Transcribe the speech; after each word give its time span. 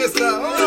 fiesta! 0.00 0.59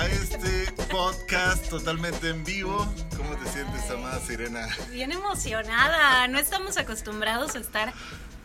A 0.00 0.06
este 0.06 0.72
podcast 0.90 1.68
totalmente 1.68 2.30
en 2.30 2.42
vivo. 2.42 2.86
¿Cómo 3.18 3.36
te 3.36 3.50
sientes, 3.50 3.90
amada 3.90 4.18
Sirena? 4.20 4.66
Bien 4.90 5.12
emocionada, 5.12 6.26
no 6.28 6.38
estamos 6.38 6.78
acostumbrados 6.78 7.54
a 7.54 7.58
estar 7.58 7.92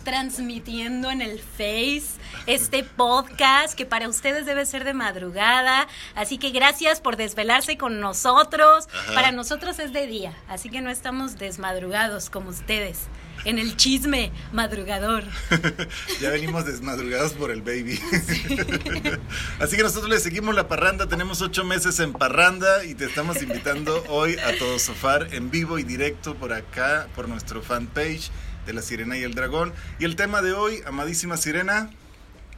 transmitiendo 0.04 1.10
en 1.10 1.22
el 1.22 1.40
Face 1.40 2.20
este 2.46 2.84
podcast 2.84 3.74
que 3.74 3.86
para 3.86 4.10
ustedes 4.10 4.46
debe 4.46 4.66
ser 4.66 4.84
de 4.84 4.94
madrugada, 4.94 5.88
así 6.14 6.38
que 6.38 6.50
gracias 6.50 7.00
por 7.00 7.16
desvelarse 7.16 7.78
con 7.78 8.02
nosotros. 8.02 8.90
Ajá. 8.94 9.14
Para 9.14 9.32
nosotros 9.32 9.80
es 9.80 9.94
de 9.94 10.08
día, 10.08 10.34
así 10.50 10.70
que 10.70 10.82
no 10.82 10.90
estamos 10.90 11.38
desmadrugados 11.38 12.30
como 12.30 12.50
ustedes 12.50 13.08
en 13.46 13.60
el 13.60 13.78
chisme 13.78 14.32
madrugador. 14.52 15.24
ya 16.22 16.32
venimos 16.32 16.66
desmadrugados 16.66 17.34
por 17.34 17.52
el 17.52 17.62
baby. 17.62 18.00
Así 19.60 19.78
que 19.78 19.84
nosotros 19.84 20.10
le 20.10 20.20
seguimos 20.20 20.54
la 20.56 20.68
parranda. 20.68 21.08
Tenemos 21.08 21.42
ocho 21.42 21.64
meses 21.64 22.00
en 22.00 22.12
parranda 22.14 22.84
y 22.84 22.96
te 22.96 23.06
estamos 23.06 23.42
invitando 23.42 24.04
hoy 24.10 24.38
a 24.40 24.58
todo 24.58 24.78
sofar 24.80 25.30
en 25.32 25.52
vivo 25.52 25.80
y 25.80 25.84
directo 25.84 26.36
por 26.36 26.52
acá, 26.52 27.08
por 27.16 27.30
nuestro 27.30 27.62
fanpage 27.62 28.32
de 28.66 28.74
La 28.74 28.82
Sirena 28.82 29.18
y 29.18 29.24
el 29.24 29.36
Dragón. 29.36 29.74
Y 30.00 30.06
el 30.06 30.16
tema 30.16 30.42
de 30.42 30.54
hoy, 30.54 30.82
amadísima 30.86 31.38
Sirena. 31.38 31.90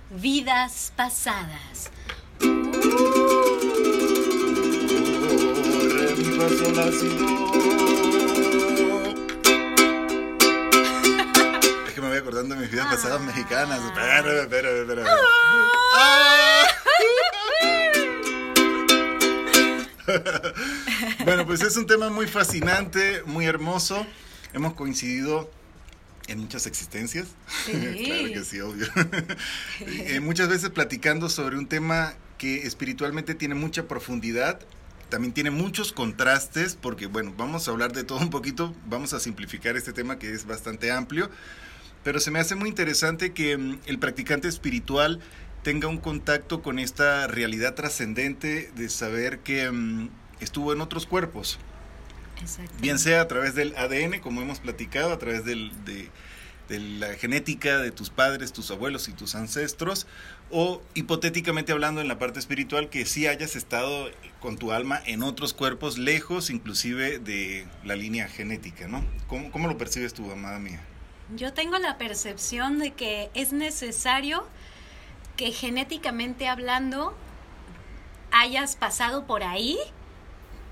Vidas 0.10 0.94
pasadas. 0.96 1.92
Oh, 2.42 2.46
re, 5.94 6.16
mi, 6.16 6.24
fa, 6.38 6.48
sol, 6.50 6.76
la, 6.76 6.92
si, 6.92 7.08
do. 7.10 7.67
Acordando 12.28 12.56
de 12.56 12.62
mis 12.62 12.72
vidas 12.72 12.88
pasadas 12.88 13.22
mexicanas. 13.22 13.82
Espera, 13.82 14.42
espera, 14.42 14.70
espera. 14.70 15.06
Ah. 15.96 16.68
Bueno, 21.24 21.46
pues 21.46 21.62
es 21.62 21.78
un 21.78 21.86
tema 21.86 22.10
muy 22.10 22.28
fascinante, 22.28 23.24
muy 23.26 23.46
hermoso. 23.46 24.06
Hemos 24.54 24.74
coincidido 24.74 25.50
en 26.28 26.40
muchas 26.40 26.68
existencias. 26.68 27.28
Sí. 27.66 27.72
claro 28.06 28.28
que 28.34 28.44
sí, 28.44 28.60
obvio. 28.60 28.88
Eh, 29.86 30.20
muchas 30.20 30.50
veces 30.50 30.70
platicando 30.70 31.30
sobre 31.30 31.58
un 31.58 31.68
tema 31.68 32.14
que 32.38 32.68
espiritualmente 32.68 33.36
tiene 33.36 33.56
mucha 33.56 33.88
profundidad. 33.88 34.60
También 35.08 35.34
tiene 35.34 35.52
muchos 35.52 35.94
contrastes, 35.94 36.76
porque 36.76 37.06
bueno, 37.08 37.34
vamos 37.38 37.68
a 37.68 37.72
hablar 37.72 37.94
de 37.94 38.04
todo 38.04 38.20
un 38.20 38.30
poquito, 38.30 38.76
vamos 38.86 39.14
a 39.14 39.22
simplificar 39.22 39.78
este 39.78 39.94
tema 39.94 40.20
que 40.20 40.34
es 40.34 40.46
bastante 40.46 40.92
amplio, 40.92 41.30
pero 42.04 42.20
se 42.20 42.32
me 42.32 42.40
hace 42.40 42.56
muy 42.56 42.70
interesante 42.70 43.34
que 43.34 43.58
mm, 43.58 43.80
el 43.86 44.00
practicante 44.00 44.48
espiritual 44.48 45.20
tenga 45.64 45.88
un 45.88 45.98
contacto 45.98 46.62
con 46.62 46.80
esta 46.80 47.28
realidad 47.28 47.74
trascendente 47.76 48.72
de 48.76 48.90
saber 48.90 49.40
que 49.40 49.70
mm, 49.70 50.10
estuvo 50.40 50.72
en 50.74 50.82
otros 50.82 51.06
cuerpos, 51.06 51.60
bien 52.82 53.00
sea 53.00 53.22
a 53.22 53.28
través 53.28 53.56
del 53.56 53.76
ADN, 53.76 54.20
como 54.22 54.42
hemos 54.42 54.60
platicado, 54.60 55.12
a 55.12 55.18
través 55.20 55.44
del- 55.44 55.72
de, 55.86 56.10
de 56.70 56.80
la 56.80 57.14
genética 57.16 57.80
de 57.80 57.92
tus 57.92 58.10
padres, 58.10 58.54
tus 58.54 58.70
abuelos 58.72 59.08
y 59.08 59.14
tus 59.14 59.36
ancestros, 59.36 60.06
o 60.52 60.82
hipotéticamente 60.94 61.72
hablando 61.72 62.00
en 62.02 62.08
la 62.08 62.20
parte 62.20 62.40
espiritual, 62.40 62.90
que 62.90 63.06
sí 63.06 63.26
hayas 63.26 63.56
estado 63.56 64.10
con 64.40 64.58
tu 64.58 64.72
alma 64.72 65.02
en 65.06 65.24
otros 65.24 65.54
cuerpos 65.54 65.98
lejos, 65.98 66.50
inclusive 66.50 67.20
de 67.20 67.66
la 67.84 67.96
línea 67.96 68.28
genética, 68.28 68.88
¿no? 68.88 69.04
¿Cómo, 69.28 69.50
cómo 69.52 69.68
lo 69.68 69.78
percibes 69.78 70.14
tú, 70.14 70.30
amada 70.32 70.60
mía? 70.60 70.82
Yo 71.36 71.54
tengo 71.54 71.78
la 71.78 71.98
percepción 71.98 72.80
de 72.80 72.94
que 72.94 73.30
es 73.34 73.52
necesario 73.52 74.48
que 75.36 75.52
genéticamente 75.52 76.48
hablando 76.48 77.16
hayas 78.32 78.76
pasado 78.76 79.26
por 79.26 79.44
ahí 79.44 79.78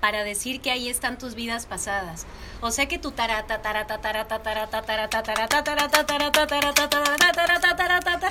para 0.00 0.24
decir 0.24 0.60
que 0.60 0.70
ahí 0.70 0.88
están 0.88 1.18
tus 1.18 1.34
vidas 1.34 1.66
pasadas. 1.66 2.26
O 2.60 2.70
sea 2.70 2.86
que 2.86 2.98
tu 2.98 3.12
tarata 3.12 3.60
tarata 3.60 3.98
tarata 3.98 4.42
tarata 4.42 4.82
tarata 4.82 5.22
tarata 5.22 5.62
tarata 5.62 5.64
tarata 5.64 6.06
tarata 6.06 6.88
tarata 6.88 7.76
tarata 7.76 8.00
tarata 8.00 8.28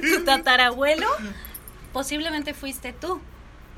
tu 0.00 0.24
tatarabuelo 0.24 1.08
posiblemente 1.92 2.54
fuiste 2.54 2.92
tú 2.92 3.20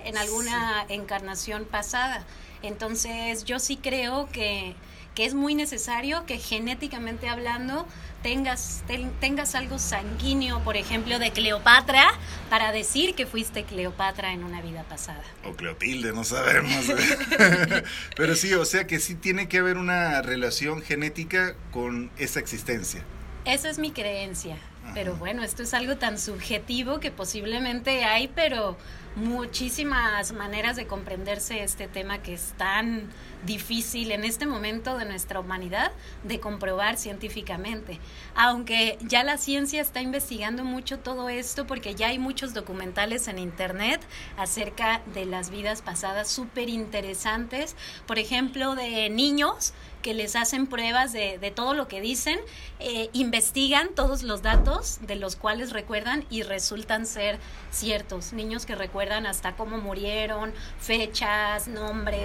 en 0.05 0.17
alguna 0.17 0.85
encarnación 0.89 1.65
pasada. 1.65 2.25
Entonces 2.63 3.45
yo 3.45 3.59
sí 3.59 3.77
creo 3.77 4.29
que, 4.31 4.75
que 5.19 5.25
es 5.27 5.35
muy 5.35 5.57
necesario 5.57 6.25
que 6.27 6.39
genéticamente 6.39 7.29
hablando 7.29 7.89
tengas, 8.23 8.85
ten- 8.87 9.11
tengas 9.19 9.57
algo 9.57 9.81
sanguíneo, 9.81 10.61
por 10.61 10.77
ejemplo, 10.77 11.19
de 11.19 11.33
Cleopatra, 11.33 12.07
para 12.49 12.71
decir 12.71 13.17
que 13.17 13.27
fuiste 13.27 13.65
Cleopatra 13.65 14.33
en 14.33 14.45
una 14.45 14.63
vida 14.63 14.85
pasada. 14.85 15.25
O 15.45 15.55
Cleotilde, 15.55 16.13
no 16.13 16.23
sabemos. 16.23 16.85
Pero 18.17 18.37
sí, 18.37 18.55
o 18.55 18.65
sea 18.65 18.87
que 18.87 19.01
sí 19.01 19.17
tiene 19.17 19.49
que 19.49 19.59
haber 19.59 19.77
una 19.77 20.23
relación 20.23 20.83
genética 20.83 21.57
con 21.73 22.13
esa 22.17 22.39
existencia. 22.39 23.03
Esa 23.45 23.71
es 23.71 23.81
mi 23.81 23.91
creencia. 23.91 24.57
Pero 24.95 25.17
bueno, 25.17 25.43
esto 25.43 25.65
es 25.65 25.75
algo 25.75 25.97
tan 25.97 26.17
subjetivo 26.17 27.01
que 27.01 27.11
posiblemente 27.11 28.05
hay, 28.05 28.29
pero 28.29 28.79
muchísimas 29.19 30.33
maneras 30.33 30.77
de 30.77 30.87
comprenderse 30.87 31.63
este 31.63 31.89
tema 31.89 32.23
que 32.23 32.35
es 32.35 32.55
tan 32.57 33.09
difícil 33.45 34.11
en 34.13 34.25
este 34.25 34.47
momento 34.47 34.97
de 34.97 35.05
nuestra 35.05 35.41
humanidad 35.41 35.93
de 36.25 36.41
comprobar 36.41 36.97
científicamente. 36.97 37.99
Aunque 38.35 38.99
ya 39.03 39.25
la 39.25 39.37
ciencia 39.37 39.81
está 39.81 40.01
investigando 40.01 40.65
mucho 40.65 40.99
todo 40.99 41.29
esto 41.29 41.67
porque 41.67 41.95
ya 41.95 42.09
hay 42.09 42.19
muchos 42.19 42.55
documentales 42.55 43.29
en 43.29 43.39
internet 43.39 44.01
acerca 44.37 45.03
de 45.15 45.27
las 45.27 45.51
vidas 45.51 45.83
pasadas 45.83 46.29
súper 46.29 46.69
interesantes, 46.69 47.77
por 48.07 48.19
ejemplo, 48.19 48.75
de 48.75 49.11
niños 49.11 49.73
que 50.03 50.15
les 50.15 50.37
hacen 50.37 50.69
pruebas 50.69 51.13
de, 51.13 51.53
todo 51.55 51.75
lo 51.75 51.89
que 51.89 52.01
dicen, 52.01 52.39
eh, 52.79 53.11
investigan 53.13 53.89
todos 53.95 54.23
los 54.23 54.43
datos 54.43 55.01
de 55.03 55.17
los 55.17 55.35
cuales 55.35 55.73
recuerdan 55.73 56.25
y 56.31 56.43
resultan 56.43 57.05
ser 57.05 57.39
ciertos. 57.73 58.33
Niños 58.33 58.65
que 58.65 58.77
recuerdan 58.77 59.08
hasta 59.13 59.53
cómo 59.57 59.79
murieron, 59.79 60.53
fechas, 60.79 61.69
nombres, 61.69 62.21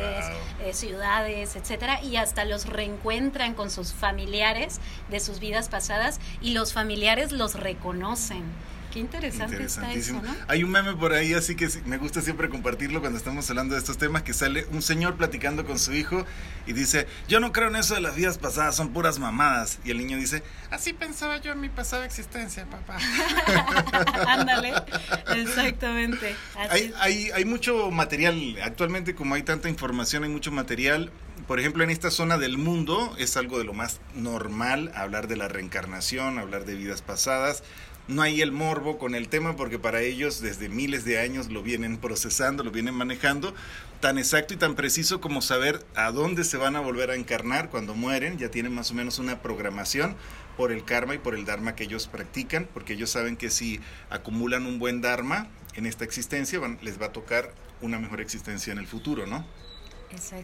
Wow. 0.60 0.68
eh, 0.68 0.74
ciudades, 0.74 1.56
etcétera, 1.56 2.02
y 2.02 2.18
hasta 2.18 2.46
los 2.46 2.66
reencuentran 2.68 3.54
con 3.54 3.70
sus 3.70 3.94
familiares 3.94 4.80
de 5.10 5.20
sus 5.20 5.40
vidas 5.40 5.70
pasadas 5.70 6.20
y 6.42 6.52
los 6.52 6.74
familiares 6.74 7.32
los 7.32 7.56
reconocen. 7.56 8.44
Qué 8.94 9.00
interesante 9.00 9.64
está 9.64 9.92
eso. 9.92 10.22
¿no? 10.22 10.36
Hay 10.48 10.64
un 10.64 10.70
meme 10.70 10.94
por 10.96 11.14
ahí, 11.14 11.34
así 11.34 11.56
que 11.56 11.68
me 11.86 11.98
gusta 11.98 12.22
siempre 12.22 12.48
compartirlo 12.48 13.00
cuando 13.00 13.18
estamos 13.18 13.50
hablando 13.50 13.74
de 13.74 13.80
estos 13.80 13.98
temas, 13.98 14.22
que 14.22 14.34
sale 14.34 14.68
un 14.72 14.84
señor 14.84 15.16
platicando 15.16 15.66
con 15.66 15.80
su 15.80 15.94
hijo 15.94 16.28
y 16.68 16.74
dice, 16.74 17.08
yo 17.28 17.40
no 17.40 17.52
creo 17.52 17.70
en 17.70 17.78
eso 17.78 17.96
de 17.96 18.02
las 18.02 18.16
vidas 18.16 18.38
pasadas, 18.38 18.76
son 18.76 18.94
puras 18.94 19.18
mamadas. 19.18 19.80
Y 19.84 19.90
el 19.90 19.98
niño 19.98 20.16
dice, 20.18 20.44
así 20.70 20.94
pensaba 20.94 21.38
yo 21.38 21.54
en 21.54 21.62
mi 21.62 21.70
pasada 21.70 22.06
existencia, 22.06 22.68
papá. 22.68 23.00
Ándale, 24.28 24.76
exactamente. 25.36 26.36
Hay, 26.70 26.94
hay, 27.00 27.32
hay 27.32 27.46
mucho 27.46 27.90
material, 27.90 28.60
actualmente 28.64 29.16
como 29.16 29.34
hay 29.34 29.42
tanta 29.42 29.70
información, 29.70 30.24
hay 30.24 30.30
mucho 30.30 30.52
material. 30.52 31.12
Por 31.48 31.60
ejemplo, 31.60 31.84
en 31.84 31.90
esta 31.90 32.12
zona 32.12 32.38
del 32.38 32.60
mundo 32.60 33.16
es 33.18 33.38
algo 33.38 33.58
de 33.58 33.64
lo 33.64 33.74
más 33.74 34.02
normal 34.14 34.92
hablar 34.94 35.28
de 35.28 35.36
la 35.36 35.48
reencarnación, 35.48 36.38
hablar 36.38 36.66
de 36.66 36.76
vidas 36.76 37.02
pasadas. 37.02 37.64
No 38.08 38.22
hay 38.22 38.42
el 38.42 38.52
morbo 38.52 38.98
con 38.98 39.16
el 39.16 39.30
tema 39.30 39.56
porque 39.56 39.80
para 39.80 40.02
ellos 40.02 40.42
desde 40.42 40.68
miles 40.68 41.06
de 41.06 41.20
años 41.20 41.50
lo 41.50 41.64
vienen 41.64 41.98
procesando, 41.98 42.64
lo 42.64 42.72
vienen 42.72 42.94
manejando, 42.94 43.56
tan 44.02 44.18
exacto 44.18 44.54
y 44.54 44.58
tan 44.58 44.76
preciso 44.76 45.22
como 45.22 45.42
saber 45.42 45.86
a 45.96 46.12
dónde 46.12 46.44
se 46.44 46.58
van 46.58 46.76
a 46.76 46.82
volver 46.82 47.12
a 47.12 47.16
encarnar 47.16 47.70
cuando 47.70 47.96
mueren, 47.96 48.38
ya 48.38 48.52
tienen 48.52 48.74
más 48.76 48.92
o 48.92 48.94
menos 48.94 49.20
una 49.20 49.42
programación, 49.42 50.18
por 50.58 50.72
el 50.72 50.84
karma 50.86 51.16
y 51.16 51.18
por 51.18 51.36
el 51.36 51.46
dharma 51.46 51.76
que 51.76 51.86
ellos 51.86 52.08
practican, 52.08 52.68
porque 52.74 52.94
ellos 52.94 53.10
saben 53.10 53.38
que 53.38 53.50
si 53.50 53.80
acumulan 54.10 54.66
un 54.66 54.80
buen 54.80 55.02
dharma 55.02 55.48
en 55.76 55.86
esta 55.86 56.04
existencia, 56.04 56.60
les 56.82 57.02
va 57.02 57.08
a 57.08 57.12
tocar 57.12 57.54
una 57.82 58.00
mejor 58.00 58.22
existencia 58.22 58.72
en 58.72 58.80
el 58.80 58.88
futuro, 58.88 59.26
¿no? 59.26 59.46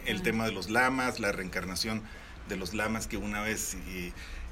El 0.06 0.24
tema 0.24 0.46
de 0.46 0.52
los 0.52 0.70
lamas, 0.70 1.20
la 1.20 1.32
reencarnación 1.32 2.02
de 2.48 2.58
los 2.58 2.74
lamas 2.74 3.06
que 3.06 3.18
una 3.18 3.42
vez 3.42 3.78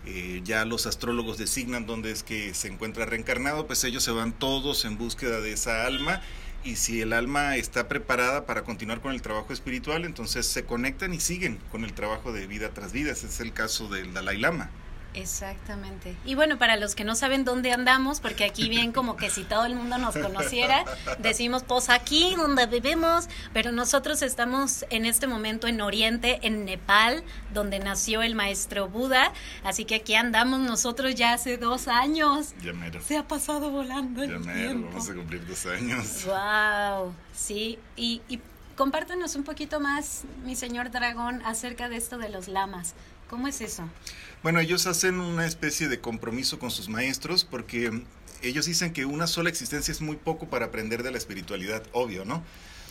eh, 0.09 0.41
ya 0.45 0.63
los 0.63 0.85
astrólogos 0.85 1.37
designan 1.37 1.85
dónde 1.85 2.11
es 2.11 2.23
que 2.23 2.53
se 2.53 2.69
encuentra 2.69 3.05
reencarnado, 3.05 3.67
pues 3.67 3.83
ellos 3.83 4.03
se 4.03 4.11
van 4.11 4.31
todos 4.31 4.85
en 4.85 4.97
búsqueda 4.97 5.41
de 5.41 5.51
esa 5.51 5.85
alma 5.85 6.21
y 6.63 6.77
si 6.77 7.01
el 7.01 7.11
alma 7.11 7.57
está 7.57 7.89
preparada 7.89 8.45
para 8.45 8.63
continuar 8.63 9.01
con 9.01 9.13
el 9.13 9.21
trabajo 9.21 9.51
espiritual, 9.51 10.05
entonces 10.05 10.45
se 10.45 10.63
conectan 10.63 11.13
y 11.13 11.19
siguen 11.19 11.59
con 11.71 11.83
el 11.83 11.91
trabajo 11.91 12.31
de 12.31 12.47
vida 12.47 12.69
tras 12.73 12.93
vida. 12.93 13.11
Ese 13.11 13.27
es 13.27 13.41
el 13.41 13.51
caso 13.51 13.89
del 13.89 14.13
Dalai 14.13 14.37
Lama. 14.37 14.69
Exactamente. 15.17 16.15
Y 16.25 16.35
bueno, 16.35 16.57
para 16.57 16.77
los 16.77 16.95
que 16.95 17.03
no 17.03 17.15
saben 17.15 17.43
dónde 17.45 17.71
andamos, 17.71 18.19
porque 18.19 18.45
aquí 18.45 18.69
bien 18.69 18.91
como 18.91 19.17
que 19.17 19.29
si 19.29 19.43
todo 19.43 19.65
el 19.65 19.75
mundo 19.75 19.97
nos 19.97 20.15
conociera, 20.15 20.85
decimos 21.19 21.63
pues 21.63 21.89
aquí 21.89 22.35
donde 22.35 22.65
vivimos, 22.65 23.27
pero 23.53 23.71
nosotros 23.71 24.21
estamos 24.21 24.85
en 24.89 25.05
este 25.05 25.27
momento 25.27 25.67
en 25.67 25.81
Oriente, 25.81 26.39
en 26.43 26.65
Nepal, 26.65 27.23
donde 27.53 27.79
nació 27.79 28.21
el 28.21 28.35
maestro 28.35 28.87
Buda, 28.87 29.33
así 29.63 29.85
que 29.85 29.95
aquí 29.95 30.15
andamos 30.15 30.59
nosotros 30.59 31.15
ya 31.15 31.33
hace 31.33 31.57
dos 31.57 31.87
años. 31.87 32.53
Ya 32.61 32.73
mero. 32.73 33.01
Se 33.01 33.17
ha 33.17 33.27
pasado 33.27 33.71
volando 33.71 34.23
el 34.23 34.31
ya 34.31 34.39
mero, 34.39 34.81
vamos 34.83 35.09
a 35.09 35.13
cumplir 35.13 35.45
dos 35.47 35.65
años. 35.65 36.25
Wow, 36.25 37.13
sí, 37.33 37.79
y, 37.95 38.21
y 38.29 38.39
compártenos 38.75 39.35
un 39.35 39.43
poquito 39.43 39.79
más, 39.79 40.23
mi 40.45 40.55
señor 40.55 40.91
dragón, 40.91 41.41
acerca 41.43 41.89
de 41.89 41.97
esto 41.97 42.17
de 42.17 42.29
los 42.29 42.47
lamas. 42.47 42.93
¿Cómo 43.29 43.47
es 43.47 43.61
eso? 43.61 43.89
Bueno, 44.43 44.59
ellos 44.59 44.87
hacen 44.87 45.19
una 45.19 45.45
especie 45.45 45.89
de 45.89 45.99
compromiso 45.99 46.59
con 46.59 46.71
sus 46.71 46.87
maestros 46.89 47.43
porque 47.43 48.03
ellos 48.41 48.65
dicen 48.65 48.93
que 48.93 49.05
una 49.05 49.27
sola 49.27 49.49
existencia 49.49 49.91
es 49.91 50.01
muy 50.01 50.15
poco 50.15 50.47
para 50.47 50.67
aprender 50.67 51.03
de 51.03 51.11
la 51.11 51.17
espiritualidad, 51.17 51.83
obvio, 51.91 52.23
¿no? 52.23 52.43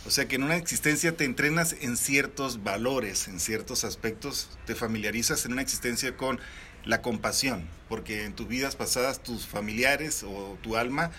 O 0.05 0.11
sea 0.11 0.27
que 0.27 0.35
en 0.35 0.43
una 0.43 0.55
existencia 0.55 1.17
te 1.17 1.25
entrenas 1.25 1.75
en 1.81 1.97
ciertos 1.97 2.63
valores, 2.63 3.27
en 3.27 3.39
ciertos 3.39 3.83
aspectos, 3.83 4.57
te 4.65 4.75
familiarizas 4.75 5.45
en 5.45 5.53
una 5.53 5.61
existencia 5.61 6.15
con 6.15 6.39
la 6.85 7.01
compasión, 7.01 7.67
porque 7.89 8.23
en 8.23 8.33
tus 8.33 8.47
vidas 8.47 8.75
pasadas 8.75 9.21
tus 9.21 9.45
familiares 9.45 10.23
o 10.23 10.57
tu 10.61 10.77
alma 10.77 11.11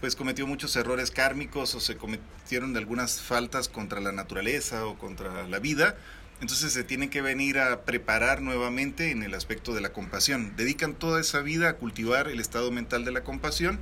pues 0.00 0.16
cometió 0.16 0.48
muchos 0.48 0.74
errores 0.74 1.12
kármicos 1.12 1.76
o 1.76 1.80
se 1.80 1.96
cometieron 1.96 2.76
algunas 2.76 3.20
faltas 3.20 3.68
contra 3.68 4.00
la 4.00 4.10
naturaleza 4.10 4.84
o 4.84 4.98
contra 4.98 5.46
la 5.46 5.60
vida, 5.60 5.96
entonces 6.42 6.72
se 6.72 6.82
tienen 6.82 7.08
que 7.08 7.22
venir 7.22 7.60
a 7.60 7.84
preparar 7.84 8.42
nuevamente 8.42 9.12
en 9.12 9.22
el 9.22 9.32
aspecto 9.32 9.74
de 9.74 9.80
la 9.80 9.92
compasión. 9.92 10.54
Dedican 10.56 10.92
toda 10.92 11.20
esa 11.20 11.40
vida 11.40 11.68
a 11.68 11.72
cultivar 11.74 12.26
el 12.26 12.40
estado 12.40 12.72
mental 12.72 13.04
de 13.04 13.12
la 13.12 13.22
compasión 13.22 13.78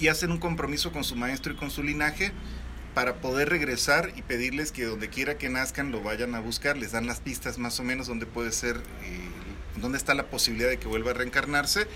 y 0.00 0.08
hacen 0.08 0.32
un 0.32 0.38
compromiso 0.38 0.90
con 0.90 1.04
su 1.04 1.16
maestro 1.16 1.52
y 1.52 1.56
con 1.56 1.70
su 1.70 1.82
linaje 1.82 2.32
para 2.94 3.16
poder 3.16 3.50
regresar 3.50 4.10
y 4.16 4.22
pedirles 4.22 4.72
que 4.72 4.86
donde 4.86 5.10
quiera 5.10 5.36
que 5.36 5.50
nazcan 5.50 5.92
lo 5.92 6.02
vayan 6.02 6.34
a 6.34 6.40
buscar, 6.40 6.78
les 6.78 6.92
dan 6.92 7.06
las 7.06 7.20
pistas 7.20 7.58
más 7.58 7.78
o 7.78 7.84
menos 7.84 8.06
donde 8.06 8.24
puede 8.24 8.52
ser, 8.52 8.78
eh, 8.78 9.28
dónde 9.76 9.98
está 9.98 10.14
la 10.14 10.30
posibilidad 10.30 10.70
de 10.70 10.78
que 10.78 10.88
vuelva 10.88 11.10
a 11.10 11.14
reencarnarse 11.14 11.86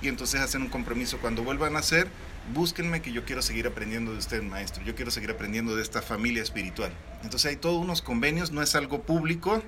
y 0.00 0.06
entonces 0.06 0.42
hacen 0.42 0.62
un 0.62 0.68
compromiso 0.68 1.18
cuando 1.18 1.42
vuelvan 1.42 1.72
a 1.72 1.80
nacer 1.80 2.06
búsquenme 2.54 3.02
que 3.02 3.12
yo 3.12 3.24
quiero 3.24 3.42
seguir 3.42 3.66
aprendiendo 3.66 4.12
de 4.12 4.18
usted, 4.18 4.42
maestro, 4.42 4.82
yo 4.84 4.94
quiero 4.94 5.10
seguir 5.10 5.30
aprendiendo 5.30 5.76
de 5.76 5.82
esta 5.82 6.02
familia 6.02 6.42
espiritual. 6.42 6.92
Entonces 7.22 7.50
hay 7.50 7.56
todos 7.56 7.82
unos 7.82 8.02
convenios, 8.02 8.50
no 8.50 8.62
es 8.62 8.74
algo 8.74 9.02
público, 9.02 9.62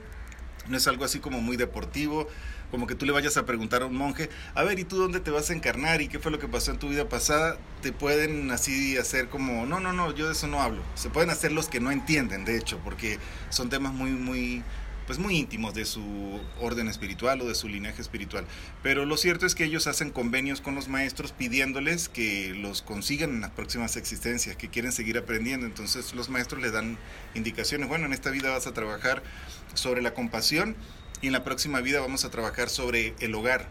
no 0.69 0.77
es 0.77 0.87
algo 0.87 1.05
así 1.05 1.19
como 1.19 1.41
muy 1.41 1.57
deportivo, 1.57 2.29
como 2.71 2.87
que 2.87 2.95
tú 2.95 3.07
le 3.07 3.13
vayas 3.13 3.37
a 3.37 3.47
preguntar 3.47 3.83
a 3.83 3.87
un 3.87 3.97
monje, 3.97 4.29
a 4.55 4.63
ver, 4.63 4.79
¿y 4.79 4.85
tú 4.85 4.97
dónde 4.97 5.21
te 5.21 5.31
vas 5.31 5.51
a 5.51 5.55
encarnar? 5.55 6.03
¿Y 6.03 6.09
qué 6.09 6.19
fue 6.19 6.31
lo 6.31 6.39
que 6.39 6.49
pasó 6.49 6.71
en 6.71 6.79
tu 6.79 6.89
vida 6.89 7.09
pasada? 7.09 7.57
Te 7.81 7.93
pueden 7.93 8.51
así 8.51 8.97
hacer 8.99 9.29
como, 9.29 9.65
no, 9.67 9.81
no, 9.81 9.93
no, 9.93 10.15
yo 10.15 10.27
de 10.27 10.33
eso 10.33 10.47
no 10.47 10.61
hablo. 10.61 10.83
Se 10.95 11.09
pueden 11.09 11.31
hacer 11.31 11.53
los 11.53 11.69
que 11.69 11.81
no 11.81 11.91
entienden, 11.91 12.45
de 12.45 12.59
hecho, 12.59 12.79
porque 12.85 13.19
son 13.49 13.71
temas 13.71 13.95
muy, 13.95 14.11
muy 14.11 14.63
pues 15.09 15.19
muy 15.19 15.39
íntimos 15.39 15.73
de 15.73 15.87
su 15.87 16.39
orden 16.61 16.87
espiritual 16.87 17.41
o 17.41 17.47
de 17.47 17.55
su 17.55 17.67
linaje 17.67 18.03
espiritual. 18.03 18.45
Pero 18.83 19.07
lo 19.07 19.17
cierto 19.17 19.47
es 19.47 19.55
que 19.55 19.65
ellos 19.65 19.87
hacen 19.87 20.11
convenios 20.11 20.61
con 20.61 20.75
los 20.75 20.89
maestros 20.89 21.33
pidiéndoles 21.33 22.11
que 22.11 22.55
los 22.55 22.83
consigan 22.83 23.31
en 23.31 23.41
las 23.41 23.51
próximas 23.53 23.97
existencias, 23.97 24.55
que 24.57 24.69
quieren 24.69 24.93
seguir 24.93 25.17
aprendiendo. 25.17 25.65
Entonces 25.65 26.15
los 26.15 26.29
maestros 26.29 26.61
les 26.61 26.73
dan 26.73 26.99
indicaciones, 27.35 27.89
bueno, 27.89 28.05
en 28.05 28.13
esta 28.13 28.29
vida 28.29 28.51
vas 28.51 28.67
a 28.67 28.75
trabajar 28.75 29.23
sobre 29.73 30.03
la 30.03 30.13
compasión 30.13 30.77
y 31.23 31.29
en 31.29 31.33
la 31.33 31.43
próxima 31.43 31.81
vida 31.81 32.01
vamos 32.01 32.27
a 32.27 32.31
trabajar 32.31 32.69
sobre 32.69 33.15
el 33.21 33.35
hogar. 33.35 33.67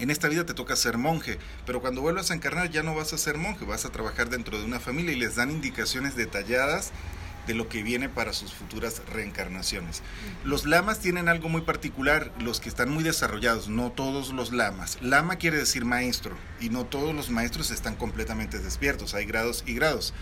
En 0.00 0.10
esta 0.10 0.26
vida 0.26 0.46
te 0.46 0.54
toca 0.54 0.74
ser 0.74 0.98
monje, 0.98 1.38
pero 1.64 1.80
cuando 1.80 2.00
vuelvas 2.00 2.32
a 2.32 2.34
encarnar 2.34 2.70
ya 2.70 2.82
no 2.82 2.96
vas 2.96 3.12
a 3.12 3.18
ser 3.18 3.38
monje, 3.38 3.64
vas 3.64 3.84
a 3.84 3.90
trabajar 3.90 4.30
dentro 4.30 4.58
de 4.58 4.64
una 4.64 4.80
familia 4.80 5.12
y 5.12 5.16
les 5.16 5.36
dan 5.36 5.52
indicaciones 5.52 6.16
detalladas 6.16 6.90
de 7.46 7.54
lo 7.54 7.68
que 7.68 7.82
viene 7.82 8.08
para 8.08 8.32
sus 8.32 8.52
futuras 8.52 9.02
reencarnaciones. 9.12 10.02
Los 10.44 10.66
lamas 10.66 11.00
tienen 11.00 11.28
algo 11.28 11.48
muy 11.48 11.62
particular, 11.62 12.32
los 12.38 12.60
que 12.60 12.68
están 12.68 12.90
muy 12.90 13.02
desarrollados, 13.02 13.68
no 13.68 13.90
todos 13.92 14.32
los 14.32 14.52
lamas. 14.52 14.98
Lama 15.00 15.36
quiere 15.36 15.58
decir 15.58 15.84
maestro 15.84 16.36
y 16.60 16.70
no 16.70 16.84
todos 16.84 17.14
los 17.14 17.30
maestros 17.30 17.70
están 17.70 17.96
completamente 17.96 18.58
despiertos, 18.58 19.14
hay 19.14 19.24
grados 19.24 19.64
y 19.66 19.74
grados. 19.74 20.14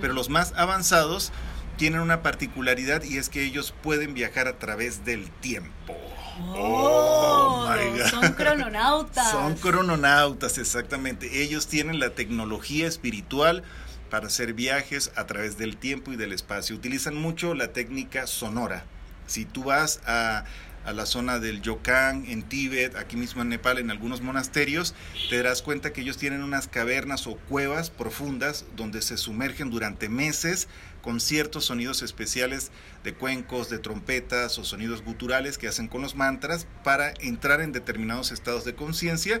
Pero 0.00 0.14
los 0.14 0.28
más 0.28 0.52
avanzados 0.56 1.32
tienen 1.76 2.00
una 2.00 2.22
particularidad 2.22 3.02
y 3.02 3.18
es 3.18 3.28
que 3.28 3.44
ellos 3.44 3.74
pueden 3.82 4.14
viajar 4.14 4.48
a 4.48 4.58
través 4.58 5.04
del 5.04 5.30
tiempo. 5.30 5.96
Oh, 6.38 7.66
oh 7.68 8.08
son 8.10 8.32
crononautas. 8.34 9.30
Son 9.30 9.54
crononautas, 9.54 10.58
exactamente. 10.58 11.42
Ellos 11.42 11.66
tienen 11.66 11.98
la 11.98 12.10
tecnología 12.10 12.86
espiritual 12.86 13.62
para 14.10 14.28
hacer 14.28 14.54
viajes 14.54 15.12
a 15.16 15.26
través 15.26 15.58
del 15.58 15.76
tiempo 15.76 16.12
y 16.12 16.16
del 16.16 16.32
espacio. 16.32 16.76
Utilizan 16.76 17.14
mucho 17.14 17.54
la 17.54 17.72
técnica 17.72 18.26
sonora. 18.26 18.84
Si 19.26 19.44
tú 19.44 19.64
vas 19.64 20.00
a, 20.06 20.44
la 20.86 21.04
zona 21.04 21.40
del 21.40 21.62
Yokang, 21.62 22.26
en 22.28 22.44
Tíbet, 22.44 22.94
aquí 22.94 23.16
mismo 23.16 23.42
en 23.42 23.48
Nepal, 23.48 23.78
en 23.78 23.90
algunos 23.90 24.20
monasterios, 24.20 24.94
te 25.28 25.36
darás 25.36 25.60
cuenta 25.60 25.92
que 25.92 26.02
ellos 26.02 26.16
tienen 26.16 26.44
unas 26.44 26.68
cavernas 26.68 27.26
o 27.26 27.36
cuevas 27.36 27.90
profundas 27.90 28.64
donde 28.76 29.02
se 29.02 29.16
sumergen 29.16 29.70
durante 29.70 30.08
meses 30.08 30.68
con 31.02 31.18
ciertos 31.18 31.64
sonidos 31.64 32.02
especiales 32.02 32.70
de 33.02 33.14
cuencos, 33.14 33.68
de 33.68 33.80
trompetas 33.80 34.58
o 34.58 34.64
sonidos 34.64 35.02
guturales 35.02 35.58
que 35.58 35.66
hacen 35.66 35.88
con 35.88 36.02
los 36.02 36.14
mantras 36.14 36.68
para 36.84 37.14
entrar 37.18 37.60
en 37.60 37.72
determinados 37.72 38.30
estados 38.30 38.64
de 38.64 38.76
conciencia. 38.76 39.40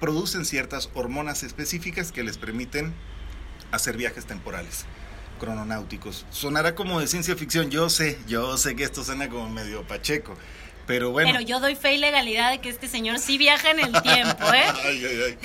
Producen 0.00 0.44
ciertas 0.44 0.90
hormonas 0.92 1.44
específicas 1.44 2.12
que 2.12 2.24
les 2.24 2.36
permiten 2.36 2.92
hacer 3.74 3.96
viajes 3.96 4.26
temporales 4.26 4.84
crononáuticos. 5.38 6.24
Sonará 6.30 6.74
como 6.74 7.00
de 7.00 7.06
ciencia 7.06 7.36
ficción, 7.36 7.70
yo 7.70 7.90
sé, 7.90 8.18
yo 8.26 8.56
sé 8.56 8.76
que 8.76 8.84
esto 8.84 9.04
suena 9.04 9.28
como 9.28 9.48
medio 9.48 9.82
pacheco, 9.82 10.34
pero 10.86 11.10
bueno. 11.10 11.30
Pero 11.32 11.44
yo 11.44 11.60
doy 11.60 11.74
fe 11.74 11.94
y 11.94 11.98
legalidad 11.98 12.50
de 12.50 12.60
que 12.60 12.68
este 12.68 12.88
señor 12.88 13.18
sí 13.18 13.38
viaja 13.38 13.70
en 13.70 13.80
el 13.80 14.02
tiempo, 14.02 14.44
¿eh? 14.52 14.64
ay, 14.84 15.04
ay, 15.04 15.20
ay. 15.26 15.38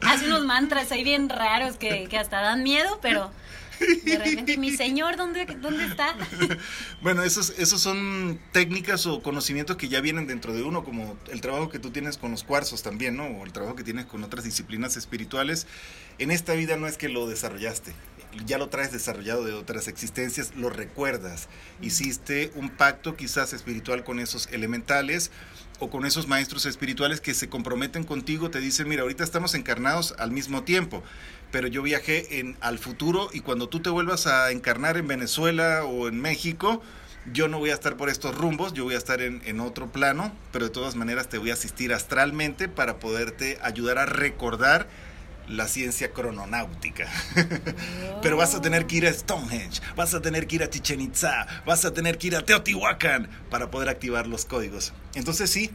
Hace 0.02 0.26
unos 0.26 0.44
mantras 0.44 0.90
ahí 0.92 1.04
bien 1.04 1.28
raros 1.28 1.76
que, 1.76 2.08
que 2.08 2.18
hasta 2.18 2.40
dan 2.40 2.62
miedo, 2.62 2.98
pero 3.02 3.30
de 4.04 4.18
repente, 4.18 4.56
mi 4.56 4.70
señor, 4.70 5.16
¿dónde, 5.16 5.46
dónde 5.60 5.86
está? 5.86 6.16
bueno, 7.02 7.22
esos, 7.22 7.50
esos 7.58 7.80
son 7.80 8.40
técnicas 8.52 9.06
o 9.06 9.22
conocimientos 9.22 9.76
que 9.76 9.88
ya 9.88 10.00
vienen 10.00 10.26
dentro 10.26 10.52
de 10.52 10.62
uno, 10.62 10.84
como 10.84 11.16
el 11.30 11.40
trabajo 11.40 11.68
que 11.68 11.78
tú 11.78 11.90
tienes 11.90 12.18
con 12.18 12.30
los 12.30 12.44
cuarzos 12.44 12.82
también, 12.82 13.16
¿no? 13.16 13.26
O 13.26 13.44
el 13.44 13.52
trabajo 13.52 13.74
que 13.74 13.84
tienes 13.84 14.06
con 14.06 14.24
otras 14.24 14.44
disciplinas 14.44 14.96
espirituales. 14.96 15.66
En 16.18 16.30
esta 16.30 16.54
vida 16.54 16.76
no 16.76 16.86
es 16.86 16.98
que 16.98 17.08
lo 17.08 17.26
desarrollaste, 17.28 17.92
ya 18.46 18.58
lo 18.58 18.68
traes 18.68 18.92
desarrollado 18.92 19.44
de 19.44 19.52
otras 19.52 19.88
existencias, 19.88 20.54
lo 20.56 20.70
recuerdas. 20.70 21.48
Hiciste 21.80 22.52
un 22.54 22.70
pacto 22.70 23.16
quizás 23.16 23.52
espiritual 23.52 24.04
con 24.04 24.18
esos 24.20 24.48
elementales 24.48 25.30
o 25.80 25.90
con 25.90 26.04
esos 26.04 26.26
maestros 26.26 26.66
espirituales 26.66 27.20
que 27.20 27.34
se 27.34 27.48
comprometen 27.48 28.04
contigo, 28.04 28.50
te 28.50 28.60
dicen, 28.60 28.88
mira, 28.88 29.02
ahorita 29.02 29.22
estamos 29.22 29.54
encarnados 29.54 30.14
al 30.18 30.32
mismo 30.32 30.64
tiempo, 30.64 31.02
pero 31.50 31.68
yo 31.68 31.82
viajé 31.82 32.54
al 32.60 32.78
futuro 32.78 33.28
y 33.32 33.40
cuando 33.40 33.68
tú 33.68 33.80
te 33.80 33.90
vuelvas 33.90 34.26
a 34.26 34.50
encarnar 34.50 34.96
en 34.96 35.06
Venezuela 35.06 35.84
o 35.84 36.08
en 36.08 36.20
México, 36.20 36.82
yo 37.32 37.48
no 37.48 37.58
voy 37.58 37.70
a 37.70 37.74
estar 37.74 37.96
por 37.96 38.08
estos 38.08 38.34
rumbos, 38.34 38.72
yo 38.72 38.84
voy 38.84 38.94
a 38.94 38.98
estar 38.98 39.20
en, 39.20 39.42
en, 39.44 39.60
otro 39.60 39.90
plano, 39.90 40.32
pero 40.52 40.66
de 40.66 40.70
todas 40.70 40.94
maneras 40.94 41.28
te 41.28 41.38
voy 41.38 41.50
a 41.50 41.54
asistir 41.54 41.92
astralmente 41.92 42.68
para 42.68 42.98
poderte 42.98 43.58
ayudar 43.62 43.98
a 43.98 44.06
recordar 44.06 44.88
la 45.48 45.66
ciencia 45.66 46.12
crononáutica. 46.12 47.08
Pero 48.22 48.36
vas 48.36 48.54
a 48.54 48.60
tener 48.60 48.86
que 48.86 48.96
ir 48.96 49.06
a 49.06 49.12
Stonehenge, 49.12 49.80
vas 49.96 50.14
a 50.14 50.20
tener 50.20 50.46
que 50.46 50.56
ir 50.56 50.62
a 50.62 50.70
Chichen 50.70 51.00
Itza, 51.00 51.46
vas 51.64 51.84
a 51.84 51.92
tener 51.92 52.18
que 52.18 52.28
ir 52.28 52.36
a 52.36 52.44
Teotihuacán 52.44 53.28
para 53.50 53.70
poder 53.70 53.88
activar 53.88 54.26
los 54.26 54.44
códigos. 54.44 54.92
Entonces 55.14 55.50
sí, 55.50 55.70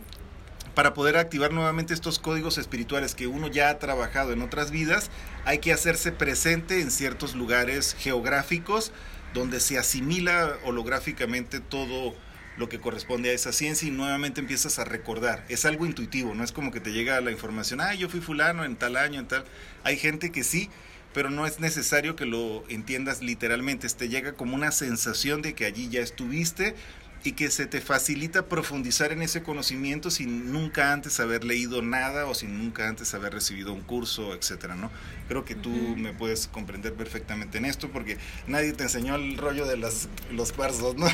para 0.76 0.94
poder 0.94 1.18
activar 1.18 1.52
nuevamente 1.52 1.94
estos 1.94 2.20
códigos 2.20 2.58
espirituales 2.58 3.16
que 3.16 3.28
uno 3.28 3.48
ya 3.48 3.70
ha 3.70 3.80
trabajado 3.80 4.34
en 4.34 4.42
otras 4.42 4.72
vidas, 4.72 5.10
hay 5.46 5.60
que 5.60 5.74
hacerse 5.74 6.12
presente 6.12 6.82
en 6.82 6.92
ciertos 6.92 7.36
lugares 7.36 7.96
geográficos 8.00 8.92
donde 9.34 9.60
se 9.60 9.78
asimila 9.78 10.58
holográficamente 10.64 11.60
todo 11.60 12.16
lo 12.58 12.70
que 12.70 12.80
corresponde 12.80 13.32
a 13.32 13.34
esa 13.34 13.52
ciencia 13.52 13.88
y 13.88 13.92
nuevamente 13.92 14.40
empiezas 14.40 14.78
a 14.78 14.84
recordar. 14.84 15.44
Es 15.50 15.66
algo 15.66 15.86
intuitivo, 15.86 16.36
no 16.36 16.44
es 16.44 16.52
como 16.52 16.72
que 16.72 16.80
te 16.80 16.92
llega 16.92 17.20
la 17.22 17.32
información, 17.32 17.82
ah, 17.82 17.94
yo 17.96 18.10
fui 18.10 18.22
fulano 18.22 18.64
en 18.64 18.76
tal 18.76 18.96
año, 18.96 19.20
en 19.20 19.28
tal. 19.28 19.44
Hay 19.84 19.98
gente 19.98 20.32
que 20.32 20.44
sí, 20.44 20.70
pero 21.14 21.30
no 21.30 21.46
es 21.46 21.60
necesario 21.60 22.16
que 22.16 22.26
lo 22.26 22.64
entiendas 22.70 23.22
literalmente, 23.22 23.88
te 23.90 24.10
llega 24.10 24.34
como 24.34 24.56
una 24.56 24.72
sensación 24.72 25.42
de 25.42 25.54
que 25.54 25.66
allí 25.66 25.90
ya 25.90 26.02
estuviste 26.02 26.76
y 27.24 27.34
que 27.34 27.50
se 27.50 27.66
te 27.66 27.80
facilita 27.80 28.48
profundizar 28.48 29.12
en 29.14 29.22
ese 29.22 29.44
conocimiento 29.44 30.12
sin 30.12 30.52
nunca 30.52 30.92
antes 30.92 31.20
haber 31.20 31.46
leído 31.46 31.82
nada 31.82 32.26
o 32.26 32.34
sin 32.34 32.58
nunca 32.58 32.90
antes 32.90 33.14
haber 33.14 33.34
recibido 33.34 33.72
un 33.72 33.82
curso, 33.82 34.34
etcétera, 34.34 34.76
¿no? 34.76 34.92
Creo 35.30 35.46
que 35.46 35.56
tú 35.56 35.70
me 35.70 36.14
puedes 36.14 36.48
comprender 36.48 36.94
perfectamente 36.94 37.58
en 37.58 37.66
esto 37.66 37.90
porque 37.90 38.18
nadie 38.46 38.74
te 38.74 38.84
enseñó 38.84 39.16
el 39.16 39.38
rollo 39.38 39.66
de 39.66 39.78
las, 39.78 40.10
los 40.32 40.52
cuarzos, 40.52 40.96
¿no? 40.96 41.08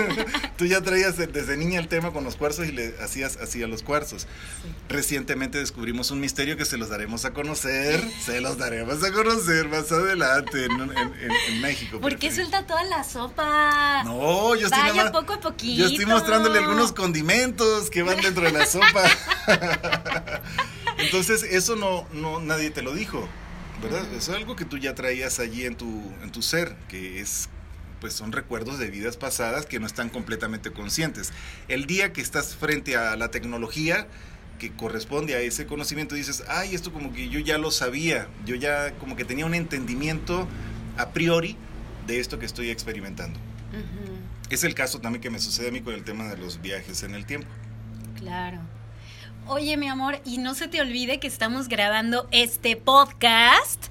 tú 0.56 0.66
ya 0.66 0.82
traías 0.82 1.16
desde 1.16 1.56
niña 1.56 1.80
el 1.80 1.88
tema 1.88 2.12
con 2.12 2.22
los 2.22 2.36
cuarzos 2.36 2.68
y 2.68 2.72
le 2.72 2.94
hacías 3.02 3.36
así 3.38 3.62
a 3.62 3.66
los 3.66 3.82
cuarzos. 3.82 4.28
Recientemente 4.88 5.58
descubrimos 5.58 6.12
un 6.12 6.20
misterio 6.20 6.56
que 6.56 6.64
se 6.64 6.76
los 6.76 6.90
daremos 6.90 7.24
a 7.24 7.32
conocer, 7.32 8.00
se 8.24 8.40
los 8.40 8.56
daremos 8.56 9.02
a 9.02 9.12
conocer 9.12 9.68
más 9.68 9.90
adelante 9.90 10.66
en, 10.66 11.60
México. 11.60 12.00
¿Por 12.00 12.16
qué 12.18 12.30
suelta 12.30 12.66
toda 12.66 12.84
la 12.84 13.02
sopa? 13.02 14.04
No, 14.04 14.54
yo 14.54 14.66
estoy 14.66 14.82
Vaya 14.82 15.10
poco 15.10 15.32
a 15.32 15.40
poco 15.40 15.55
yo 15.62 15.86
estoy 15.86 16.06
mostrándole 16.06 16.58
algunos 16.58 16.92
condimentos 16.92 17.90
que 17.90 18.02
van 18.02 18.20
dentro 18.20 18.44
de 18.44 18.52
la 18.52 18.66
sopa. 18.66 19.04
Entonces, 20.98 21.42
eso 21.42 21.76
no, 21.76 22.06
no 22.12 22.40
nadie 22.40 22.70
te 22.70 22.82
lo 22.82 22.94
dijo, 22.94 23.28
¿verdad? 23.82 24.04
Eso 24.14 24.32
es 24.32 24.38
algo 24.38 24.56
que 24.56 24.64
tú 24.64 24.78
ya 24.78 24.94
traías 24.94 25.38
allí 25.38 25.64
en 25.64 25.76
tu, 25.76 26.12
en 26.22 26.30
tu 26.30 26.42
ser, 26.42 26.76
que 26.88 27.20
es 27.20 27.48
pues 28.00 28.12
son 28.12 28.32
recuerdos 28.32 28.78
de 28.78 28.90
vidas 28.90 29.16
pasadas 29.16 29.64
que 29.64 29.80
no 29.80 29.86
están 29.86 30.10
completamente 30.10 30.70
conscientes. 30.70 31.32
El 31.68 31.86
día 31.86 32.12
que 32.12 32.20
estás 32.20 32.54
frente 32.54 32.96
a 32.96 33.16
la 33.16 33.30
tecnología 33.30 34.06
que 34.58 34.72
corresponde 34.72 35.34
a 35.34 35.40
ese 35.40 35.66
conocimiento, 35.66 36.14
dices, 36.14 36.44
ay, 36.48 36.74
esto 36.74 36.92
como 36.92 37.12
que 37.12 37.28
yo 37.28 37.40
ya 37.40 37.58
lo 37.58 37.70
sabía, 37.70 38.28
yo 38.44 38.54
ya 38.54 38.92
como 38.98 39.16
que 39.16 39.24
tenía 39.24 39.46
un 39.46 39.54
entendimiento 39.54 40.46
a 40.96 41.10
priori 41.10 41.56
de 42.06 42.20
esto 42.20 42.38
que 42.38 42.46
estoy 42.46 42.70
experimentando. 42.70 43.38
Es 44.48 44.62
el 44.64 44.74
caso 44.74 45.00
también 45.00 45.20
que 45.20 45.30
me 45.30 45.38
sucede 45.38 45.68
a 45.68 45.72
mí 45.72 45.80
con 45.80 45.94
el 45.94 46.04
tema 46.04 46.24
de 46.28 46.36
los 46.36 46.60
viajes 46.60 47.02
en 47.02 47.14
el 47.14 47.26
tiempo. 47.26 47.48
Claro. 48.16 48.58
Oye, 49.48 49.76
mi 49.76 49.88
amor, 49.88 50.20
y 50.24 50.38
no 50.38 50.54
se 50.54 50.66
te 50.68 50.80
olvide 50.80 51.20
que 51.20 51.26
estamos 51.26 51.68
grabando 51.68 52.28
este 52.32 52.76
podcast 52.76 53.86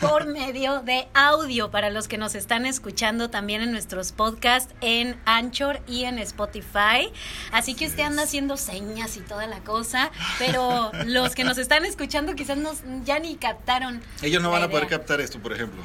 por 0.00 0.26
medio 0.32 0.80
de 0.80 1.06
audio 1.14 1.70
para 1.70 1.90
los 1.90 2.08
que 2.08 2.18
nos 2.18 2.34
están 2.34 2.66
escuchando 2.66 3.30
también 3.30 3.62
en 3.62 3.72
nuestros 3.72 4.12
podcasts 4.12 4.74
en 4.80 5.16
Anchor 5.24 5.80
y 5.86 6.04
en 6.04 6.18
Spotify. 6.18 7.10
Así 7.52 7.74
que 7.74 7.86
usted 7.86 8.02
anda 8.02 8.24
haciendo 8.24 8.56
señas 8.56 9.16
y 9.16 9.20
toda 9.20 9.46
la 9.46 9.60
cosa, 9.60 10.10
pero 10.38 10.92
los 11.06 11.34
que 11.34 11.44
nos 11.44 11.58
están 11.58 11.84
escuchando 11.84 12.34
quizás 12.34 12.58
nos, 12.58 12.82
ya 13.04 13.18
ni 13.18 13.36
captaron. 13.36 14.02
Ellos 14.22 14.42
no 14.42 14.50
van 14.50 14.62
a 14.62 14.68
poder 14.68 14.86
captar 14.86 15.20
esto, 15.20 15.38
por 15.40 15.52
ejemplo. 15.52 15.82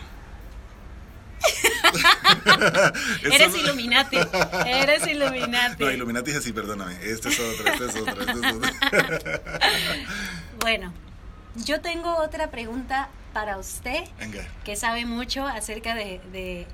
eres 3.32 3.56
Illuminati. 3.56 4.18
Eres 4.66 5.08
Illuminati. 5.08 5.84
No, 5.84 5.92
Illuminati 5.92 6.32
es 6.32 6.38
así, 6.38 6.54
perdóname. 6.54 6.98
Este 7.02 7.30
es 7.30 7.40
otro, 7.40 7.72
este 7.72 7.86
es 7.86 7.96
otro, 7.96 8.22
este 8.22 8.48
es 8.48 8.54
otro. 8.54 8.72
bueno, 10.60 10.94
yo 11.56 11.82
tengo 11.82 12.18
otra 12.18 12.52
pregunta 12.52 13.10
para 13.34 13.58
usted. 13.58 14.04
Venga. 14.20 14.48
Que 14.64 14.76
sabe 14.76 15.06
mucho 15.06 15.46
acerca 15.46 15.96
de, 15.96 16.22
de 16.32 16.68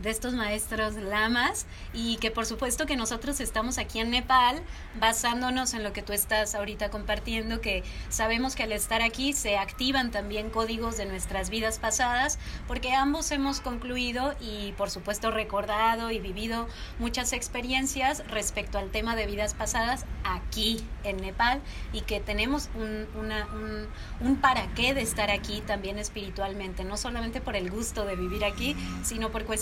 de 0.00 0.10
estos 0.10 0.34
maestros 0.34 0.94
lamas 0.94 1.66
y 1.92 2.16
que 2.16 2.30
por 2.30 2.46
supuesto 2.46 2.86
que 2.86 2.96
nosotros 2.96 3.40
estamos 3.40 3.78
aquí 3.78 4.00
en 4.00 4.10
Nepal 4.10 4.62
basándonos 4.98 5.74
en 5.74 5.82
lo 5.82 5.92
que 5.92 6.02
tú 6.02 6.12
estás 6.12 6.54
ahorita 6.54 6.90
compartiendo, 6.90 7.60
que 7.60 7.82
sabemos 8.08 8.56
que 8.56 8.62
al 8.64 8.72
estar 8.72 9.02
aquí 9.02 9.32
se 9.32 9.56
activan 9.56 10.10
también 10.10 10.50
códigos 10.50 10.96
de 10.96 11.06
nuestras 11.06 11.50
vidas 11.50 11.78
pasadas, 11.78 12.38
porque 12.66 12.94
ambos 12.94 13.30
hemos 13.30 13.60
concluido 13.60 14.34
y 14.40 14.72
por 14.72 14.90
supuesto 14.90 15.30
recordado 15.30 16.10
y 16.10 16.18
vivido 16.18 16.66
muchas 16.98 17.32
experiencias 17.32 18.26
respecto 18.28 18.78
al 18.78 18.90
tema 18.90 19.16
de 19.16 19.26
vidas 19.26 19.54
pasadas 19.54 20.04
aquí 20.24 20.84
en 21.04 21.18
Nepal 21.18 21.60
y 21.92 22.02
que 22.02 22.20
tenemos 22.20 22.68
un, 22.74 23.06
un, 23.18 23.88
un 24.20 24.36
para 24.36 24.66
qué 24.74 24.94
de 24.94 25.02
estar 25.02 25.30
aquí 25.30 25.62
también 25.66 25.98
espiritualmente, 25.98 26.84
no 26.84 26.96
solamente 26.96 27.40
por 27.40 27.56
el 27.56 27.70
gusto 27.70 28.04
de 28.04 28.16
vivir 28.16 28.44
aquí, 28.44 28.76
sino 29.02 29.30
por 29.30 29.44
cuestiones 29.44 29.59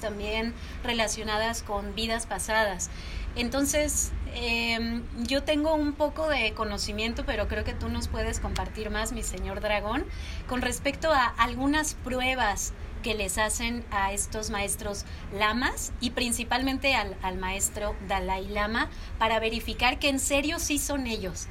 también 0.00 0.54
relacionadas 0.82 1.62
con 1.62 1.94
vidas 1.94 2.26
pasadas. 2.26 2.90
Entonces, 3.36 4.10
em, 4.34 5.02
yo 5.16 5.42
tengo 5.42 5.74
un 5.74 5.92
poco 5.92 6.28
de 6.28 6.52
conocimiento, 6.52 7.24
pero 7.24 7.46
creo 7.48 7.64
que 7.64 7.74
tú 7.74 7.88
nos 7.88 8.08
puedes 8.08 8.40
compartir 8.40 8.90
más, 8.90 9.12
mi 9.12 9.22
señor 9.22 9.60
dragón, 9.60 10.04
con 10.48 10.62
respecto 10.62 11.12
a 11.12 11.26
algunas 11.26 11.94
pruebas 11.94 12.72
que 13.02 13.14
les 13.14 13.38
hacen 13.38 13.84
a 13.90 14.12
estos 14.12 14.50
maestros 14.50 15.04
lamas 15.32 15.92
y 16.00 16.10
principalmente 16.10 16.94
al, 16.94 17.38
maestro 17.38 17.96
Dalai 18.08 18.48
Lama 18.48 18.90
para 19.18 19.40
verificar 19.40 19.98
que 19.98 20.08
en 20.08 20.20
serio 20.20 20.58
sí 20.58 20.78
son 20.78 21.06
ellos. 21.06 21.46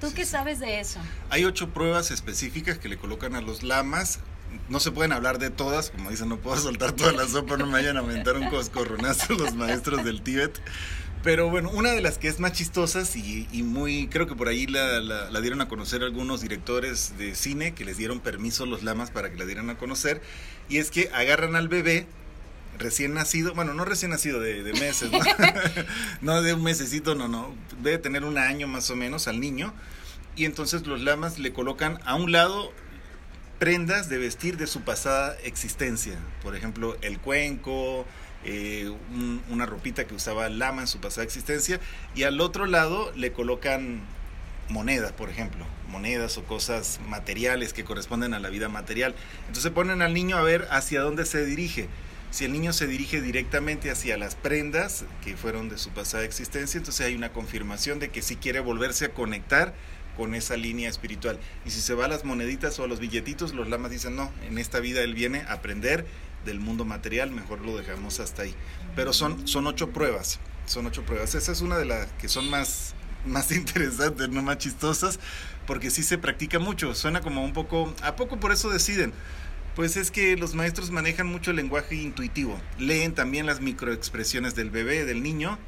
¿Tú 0.00 0.12
qué 0.12 0.24
sabes 0.24 0.58
de 0.58 0.80
eso? 0.80 0.98
Hay 1.30 1.44
ocho 1.44 1.70
pruebas 1.70 2.10
específicas 2.10 2.78
que 2.78 2.88
le 2.88 2.96
colocan 2.96 3.34
a 3.36 3.40
los 3.40 3.62
lamas 3.62 4.20
no 4.68 4.80
se 4.80 4.90
pueden 4.90 5.12
hablar 5.12 5.38
de 5.38 5.50
todas, 5.50 5.90
como 5.90 6.10
dicen, 6.10 6.28
no 6.28 6.38
puedo 6.38 6.56
soltar 6.56 6.92
toda 6.92 7.12
la 7.12 7.26
sopa, 7.26 7.56
no 7.56 7.66
me 7.66 7.72
vayan 7.72 7.96
a 7.96 8.00
aventar 8.00 8.36
un 8.36 8.48
coscorronazo 8.50 9.34
los 9.34 9.54
maestros 9.54 10.04
del 10.04 10.22
Tíbet. 10.22 10.60
Pero 11.22 11.50
bueno, 11.50 11.70
una 11.70 11.90
de 11.90 12.00
las 12.00 12.16
que 12.16 12.28
es 12.28 12.38
más 12.38 12.52
chistosas 12.52 13.16
y, 13.16 13.46
muy, 13.64 14.06
creo 14.08 14.26
que 14.26 14.36
por 14.36 14.48
ahí 14.48 14.66
la, 14.66 15.00
la, 15.00 15.40
dieron 15.40 15.60
a 15.60 15.68
conocer 15.68 16.02
algunos 16.04 16.40
directores 16.42 17.18
de 17.18 17.34
cine 17.34 17.74
que 17.74 17.84
les 17.84 17.96
dieron 17.96 18.20
permiso 18.20 18.64
a 18.64 18.66
los 18.66 18.84
lamas 18.84 19.10
para 19.10 19.30
que 19.30 19.36
la 19.36 19.44
dieran 19.44 19.68
a 19.68 19.76
conocer, 19.76 20.22
y 20.68 20.78
es 20.78 20.90
que 20.90 21.10
agarran 21.12 21.56
al 21.56 21.68
bebé 21.68 22.06
recién 22.78 23.14
nacido, 23.14 23.52
bueno, 23.54 23.74
no 23.74 23.84
recién 23.84 24.12
nacido 24.12 24.38
de, 24.38 24.62
de 24.62 24.72
meses, 24.74 25.10
¿no? 25.10 25.18
no 26.20 26.40
de 26.40 26.54
un 26.54 26.62
mesecito, 26.62 27.16
no, 27.16 27.26
no, 27.26 27.52
debe 27.82 27.98
tener 27.98 28.24
un 28.24 28.38
año 28.38 28.68
más 28.68 28.88
o 28.90 28.96
menos 28.96 29.26
al 29.26 29.40
niño, 29.40 29.74
y 30.36 30.44
entonces 30.44 30.86
los 30.86 31.00
lamas 31.00 31.40
le 31.40 31.52
colocan 31.52 31.98
a 32.04 32.14
un 32.14 32.30
lado 32.30 32.72
prendas 33.58 34.08
de 34.08 34.18
vestir 34.18 34.56
de 34.56 34.66
su 34.66 34.82
pasada 34.82 35.36
existencia. 35.42 36.14
Por 36.42 36.56
ejemplo, 36.56 36.96
el 37.02 37.18
cuenco, 37.18 38.06
eh, 38.44 38.90
una 39.50 39.66
ropita 39.66 40.06
que 40.06 40.14
usaba 40.14 40.48
Lama 40.48 40.82
en 40.82 40.88
su 40.88 41.00
pasada 41.00 41.24
existencia. 41.24 41.80
Y 42.14 42.22
al 42.22 42.40
otro 42.40 42.66
lado 42.66 43.12
le 43.16 43.32
colocan 43.32 44.00
monedas, 44.68 45.12
por 45.12 45.30
ejemplo, 45.30 45.64
monedas 45.88 46.36
o 46.38 46.44
cosas 46.44 47.00
materiales 47.08 47.72
que 47.72 47.84
corresponden 47.84 48.34
a 48.34 48.38
la 48.38 48.50
vida 48.50 48.68
material. 48.68 49.14
Entonces 49.46 49.70
ponen 49.72 50.02
al 50.02 50.14
niño 50.14 50.36
a 50.36 50.42
ver 50.42 50.68
hacia 50.70 51.00
dónde 51.00 51.24
se 51.24 51.44
dirige. 51.44 51.88
Si 52.30 52.44
el 52.44 52.52
niño 52.52 52.74
se 52.74 52.86
dirige 52.86 53.22
directamente 53.22 53.90
hacia 53.90 54.18
las 54.18 54.34
prendas 54.34 55.06
que 55.24 55.36
fueron 55.36 55.70
de 55.70 55.78
su 55.78 55.90
pasada 55.90 56.24
existencia, 56.24 56.76
entonces 56.76 57.06
hay 57.06 57.14
una 57.14 57.32
confirmación 57.32 57.98
de 57.98 58.10
que 58.10 58.20
si 58.20 58.36
quiere 58.36 58.60
volverse 58.60 59.06
a 59.06 59.14
conectar 59.14 59.74
con 60.18 60.34
esa 60.34 60.56
línea 60.56 60.90
espiritual. 60.90 61.38
Y 61.64 61.70
si 61.70 61.80
se 61.80 61.94
va 61.94 62.06
a 62.06 62.08
las 62.08 62.24
moneditas 62.24 62.78
o 62.80 62.88
los 62.88 62.98
billetitos, 62.98 63.54
los 63.54 63.68
lamas 63.68 63.92
dicen, 63.92 64.16
no, 64.16 64.30
en 64.46 64.58
esta 64.58 64.80
vida 64.80 65.00
él 65.00 65.14
viene 65.14 65.42
a 65.42 65.52
aprender 65.54 66.04
del 66.44 66.58
mundo 66.58 66.84
material, 66.84 67.30
mejor 67.30 67.60
lo 67.60 67.76
dejamos 67.76 68.18
hasta 68.18 68.42
ahí. 68.42 68.54
Pero 68.96 69.12
son, 69.12 69.46
son 69.46 69.68
ocho 69.68 69.90
pruebas, 69.90 70.40
son 70.66 70.86
ocho 70.86 71.04
pruebas. 71.04 71.36
Esa 71.36 71.52
es 71.52 71.60
una 71.60 71.78
de 71.78 71.84
las 71.84 72.08
que 72.14 72.28
son 72.28 72.50
más, 72.50 72.94
más 73.24 73.52
interesantes, 73.52 74.28
no 74.28 74.42
más 74.42 74.58
chistosas, 74.58 75.20
porque 75.68 75.90
sí 75.90 76.02
se 76.02 76.18
practica 76.18 76.58
mucho, 76.58 76.94
suena 76.96 77.20
como 77.20 77.44
un 77.44 77.52
poco, 77.52 77.94
¿a 78.02 78.16
poco 78.16 78.40
por 78.40 78.50
eso 78.50 78.70
deciden? 78.70 79.12
Pues 79.76 79.96
es 79.96 80.10
que 80.10 80.36
los 80.36 80.56
maestros 80.56 80.90
manejan 80.90 81.28
mucho 81.28 81.52
el 81.52 81.58
lenguaje 81.58 81.94
intuitivo, 81.94 82.60
leen 82.78 83.14
también 83.14 83.46
las 83.46 83.60
microexpresiones 83.60 84.56
del 84.56 84.70
bebé, 84.70 85.04
del 85.04 85.22
niño, 85.22 85.58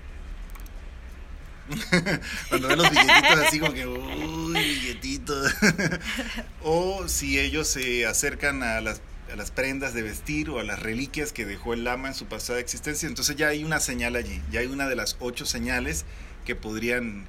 Cuando 2.48 2.68
ven 2.68 2.78
los 2.78 2.90
billetitos 2.90 3.38
así 3.46 3.60
como 3.60 3.72
que, 3.72 3.86
uy, 3.86 4.52
billetitos. 4.54 5.54
o 6.62 7.08
si 7.08 7.38
ellos 7.38 7.68
se 7.68 8.06
acercan 8.06 8.62
a 8.62 8.80
las, 8.80 9.00
prendas 9.54 9.94
de 9.94 10.02
vestir 10.02 10.50
o 10.50 10.58
a 10.58 10.64
las 10.64 10.80
reliquias 10.80 11.32
que 11.32 11.44
dejó 11.44 11.72
el 11.72 11.84
lama 11.84 12.08
en 12.08 12.14
su 12.14 12.26
pasada 12.26 12.58
existencia, 12.58 13.08
entonces 13.08 13.36
ya 13.36 13.48
hay 13.48 13.64
una 13.64 13.80
señal 13.80 14.16
allí, 14.16 14.42
ya 14.50 14.60
hay 14.60 14.66
una 14.66 14.88
de 14.88 14.96
las 14.96 15.16
ocho 15.20 15.46
señales 15.46 16.04
que 16.44 16.54
podrían 16.56 17.26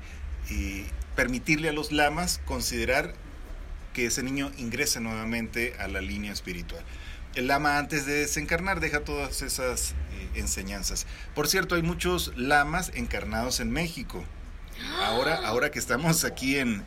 eh, 0.50 0.86
permitirle 1.15 1.69
a 1.69 1.74
los 1.74 1.91
lamas 1.91 2.41
considerar 2.45 3.13
que 3.93 4.05
ese 4.05 4.24
niño 4.24 4.51
ingrese 4.57 5.00
nuevamente 5.00 5.75
a 5.79 5.88
la 5.88 6.01
línea 6.01 6.31
espiritual 6.31 6.83
el 7.35 7.47
lama 7.47 7.77
antes 7.77 8.05
de 8.05 8.13
desencarnar 8.13 8.79
deja 8.79 9.01
todas 9.01 9.41
esas 9.41 9.91
eh, 9.91 10.29
enseñanzas. 10.35 11.05
Por 11.35 11.47
cierto, 11.47 11.75
hay 11.75 11.81
muchos 11.81 12.33
lamas 12.35 12.91
encarnados 12.95 13.59
en 13.59 13.71
México. 13.71 14.23
Ahora, 15.00 15.35
ahora 15.45 15.71
que 15.71 15.79
estamos 15.79 16.23
aquí 16.25 16.57
en, 16.57 16.83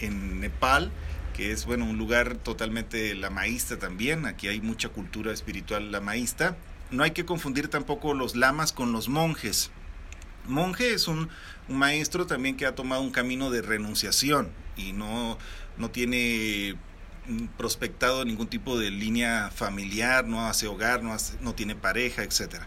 en 0.00 0.40
Nepal, 0.40 0.90
que 1.34 1.52
es 1.52 1.66
bueno 1.66 1.84
un 1.84 1.98
lugar 1.98 2.36
totalmente 2.36 3.14
lamaísta 3.14 3.78
también, 3.78 4.26
aquí 4.26 4.48
hay 4.48 4.60
mucha 4.60 4.88
cultura 4.88 5.32
espiritual 5.32 5.90
lamaísta. 5.92 6.56
No 6.90 7.02
hay 7.02 7.12
que 7.12 7.24
confundir 7.24 7.68
tampoco 7.68 8.14
los 8.14 8.36
lamas 8.36 8.72
con 8.72 8.92
los 8.92 9.08
monjes. 9.08 9.70
Monje 10.46 10.92
es 10.92 11.08
un, 11.08 11.30
maestro 11.68 12.26
también 12.26 12.56
que 12.56 12.66
ha 12.66 12.74
tomado 12.74 13.00
un 13.00 13.10
camino 13.10 13.50
de 13.50 13.62
renunciación 13.62 14.50
y 14.76 14.92
no, 14.92 15.38
no 15.78 15.90
tiene 15.90 16.76
prospectado 17.56 18.24
ningún 18.24 18.48
tipo 18.48 18.78
de 18.78 18.90
línea 18.90 19.50
familiar, 19.54 20.26
no 20.26 20.46
hace 20.46 20.66
hogar, 20.66 21.02
no, 21.02 21.16
no 21.40 21.54
tiene 21.54 21.74
pareja, 21.74 22.22
etcétera. 22.22 22.66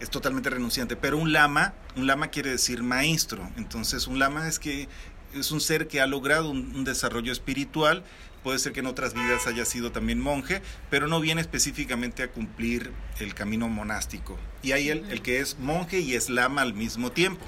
Es 0.00 0.10
totalmente 0.10 0.50
renunciante. 0.50 0.96
Pero 0.96 1.18
un 1.18 1.32
lama, 1.32 1.74
un 1.96 2.06
lama 2.06 2.28
quiere 2.28 2.50
decir 2.50 2.82
maestro. 2.82 3.48
Entonces 3.56 4.06
un 4.06 4.18
lama 4.18 4.48
es 4.48 4.58
que 4.58 4.88
es 5.34 5.50
un 5.50 5.60
ser 5.60 5.88
que 5.88 6.00
ha 6.00 6.06
logrado 6.06 6.50
un 6.50 6.84
desarrollo 6.84 7.32
espiritual 7.32 8.04
puede 8.46 8.60
ser 8.60 8.72
que 8.72 8.78
en 8.78 8.86
otras 8.86 9.12
vidas 9.12 9.48
haya 9.48 9.64
sido 9.64 9.90
también 9.90 10.20
monje, 10.20 10.62
pero 10.88 11.08
no 11.08 11.18
viene 11.18 11.40
específicamente 11.40 12.22
a 12.22 12.28
cumplir 12.30 12.92
el 13.18 13.34
camino 13.34 13.68
monástico. 13.68 14.38
Y 14.62 14.70
hay 14.70 14.88
el, 14.88 15.10
el 15.10 15.20
que 15.20 15.40
es 15.40 15.58
monje 15.58 15.98
y 15.98 16.14
es 16.14 16.30
lama 16.30 16.62
al 16.62 16.72
mismo 16.72 17.10
tiempo. 17.10 17.44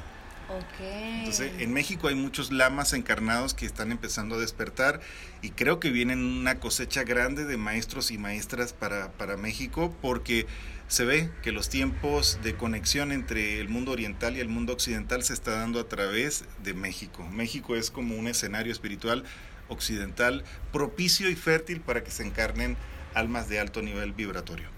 Entonces, 1.19 1.53
en 1.59 1.73
México 1.73 2.09
hay 2.09 2.15
muchos 2.15 2.51
lamas 2.51 2.93
encarnados 2.95 3.53
que 3.53 3.67
están 3.67 3.93
empezando 3.93 4.37
a 4.37 4.39
despertar 4.39 5.01
y 5.43 5.51
creo 5.51 5.79
que 5.79 5.91
vienen 5.91 6.21
una 6.21 6.59
cosecha 6.59 7.05
grande 7.05 7.45
de 7.45 7.57
maestros 7.57 8.11
y 8.11 8.19
maestras 8.19 8.73
para, 8.73 9.13
para 9.13 9.37
México 9.37 9.95
porque 10.01 10.47
se 10.89 11.05
ve 11.05 11.31
que 11.43 11.53
los 11.53 11.69
tiempos 11.69 12.39
de 12.43 12.55
conexión 12.55 13.13
entre 13.13 13.61
el 13.61 13.69
mundo 13.69 13.93
oriental 13.93 14.37
y 14.37 14.41
el 14.41 14.49
mundo 14.49 14.73
occidental 14.73 15.23
se 15.23 15.35
está 15.35 15.53
dando 15.53 15.81
a 15.81 15.89
través 15.89 16.45
de 16.63 16.73
México. 16.73 17.27
México 17.27 17.77
es 17.77 17.91
como 17.91 18.17
un 18.17 18.27
escenario 18.27 18.73
espiritual 18.73 19.25
occidental 19.69 20.45
propicio 20.73 21.29
y 21.29 21.37
fértil 21.37 21.83
para 21.83 22.03
que 22.03 22.11
se 22.11 22.23
encarnen 22.23 22.79
almas 23.13 23.51
de 23.51 23.61
alto 23.61 23.83
nivel 23.83 24.13
vibratorio. 24.13 24.78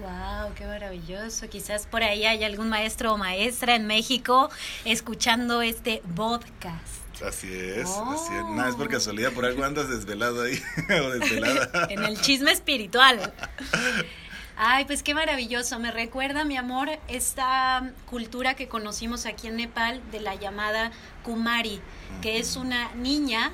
Wow, 0.00 0.54
qué 0.54 0.66
maravilloso. 0.66 1.48
Quizás 1.48 1.86
por 1.86 2.02
ahí 2.02 2.24
hay 2.24 2.44
algún 2.44 2.68
maestro 2.68 3.14
o 3.14 3.16
maestra 3.16 3.74
en 3.74 3.86
México 3.86 4.50
escuchando 4.84 5.62
este 5.62 6.02
podcast. 6.14 6.98
Así 7.26 7.52
es, 7.52 7.88
así 7.88 8.32
es. 8.34 8.44
Nada, 8.54 8.68
es 8.68 8.76
por 8.76 8.88
casualidad, 8.88 9.32
por 9.32 9.44
algo 9.44 9.64
andas 9.64 9.88
desvelado 9.88 10.42
ahí 10.42 10.62
o 11.02 11.10
desvelada. 11.10 11.86
en 11.90 12.04
el 12.04 12.20
chisme 12.20 12.52
espiritual. 12.52 13.32
Ay, 14.56 14.84
pues 14.84 15.02
qué 15.02 15.14
maravilloso. 15.14 15.78
Me 15.78 15.90
recuerda, 15.90 16.44
mi 16.44 16.56
amor, 16.56 16.90
esta 17.08 17.92
cultura 18.06 18.54
que 18.54 18.68
conocimos 18.68 19.24
aquí 19.24 19.46
en 19.46 19.56
Nepal 19.56 20.00
de 20.10 20.20
la 20.20 20.34
llamada 20.34 20.90
Kumari, 21.22 21.80
que 22.22 22.38
es 22.38 22.56
una 22.56 22.92
niña 22.94 23.52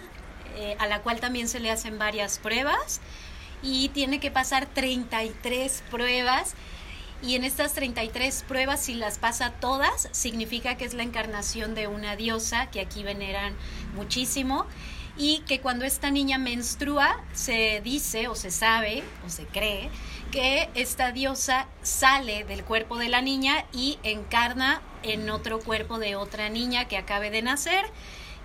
eh, 0.57 0.77
a 0.79 0.87
la 0.87 1.03
cual 1.03 1.21
también 1.21 1.49
se 1.49 1.61
le 1.61 1.71
hacen 1.71 1.99
varias 1.99 2.39
pruebas 2.39 3.01
y 3.65 3.89
tiene 3.89 4.21
que 4.21 4.31
pasar 4.31 4.67
33 4.67 5.83
pruebas. 5.91 6.55
Y 7.23 7.37
en 7.37 7.45
estas 7.45 7.73
33 7.73 8.45
pruebas, 8.47 8.83
si 8.83 8.95
las 8.95 9.19
pasa 9.19 9.51
todas, 9.51 10.11
significa 10.13 10.77
que 10.77 10.85
es 10.85 10.93
la 10.93 11.03
encarnación 11.03 11.75
de 11.75 11.87
una 11.87 12.17
diosa 12.17 12.71
que 12.71 12.81
aquí 12.81 13.03
veneran 13.03 13.55
muchísimo 13.95 14.67
y 15.17 15.39
que 15.47 15.61
cuando 15.61 15.85
esta 15.85 16.11
niña 16.11 16.39
menstrua 16.39 17.23
se 17.33 17.81
dice 17.83 18.29
o 18.29 18.35
se 18.35 18.51
sabe 18.51 19.05
o 19.25 19.31
se 19.31 19.47
cree 19.47 19.89
que 20.33 20.69
esta 20.75 21.13
diosa 21.13 21.69
sale 21.83 22.45
del 22.45 22.65
cuerpo 22.65 22.99
de 22.99 23.09
la 23.09 23.23
niña 23.23 23.65
y 23.73 23.99
encarna 24.03 24.83
en 25.03 25.31
otro 25.31 25.61
cuerpo 25.61 25.99
de 25.99 26.17
otra 26.17 26.49
niña 26.49 26.89
que 26.89 26.97
acabe 26.97 27.31
de 27.31 27.43
nacer 27.43 27.87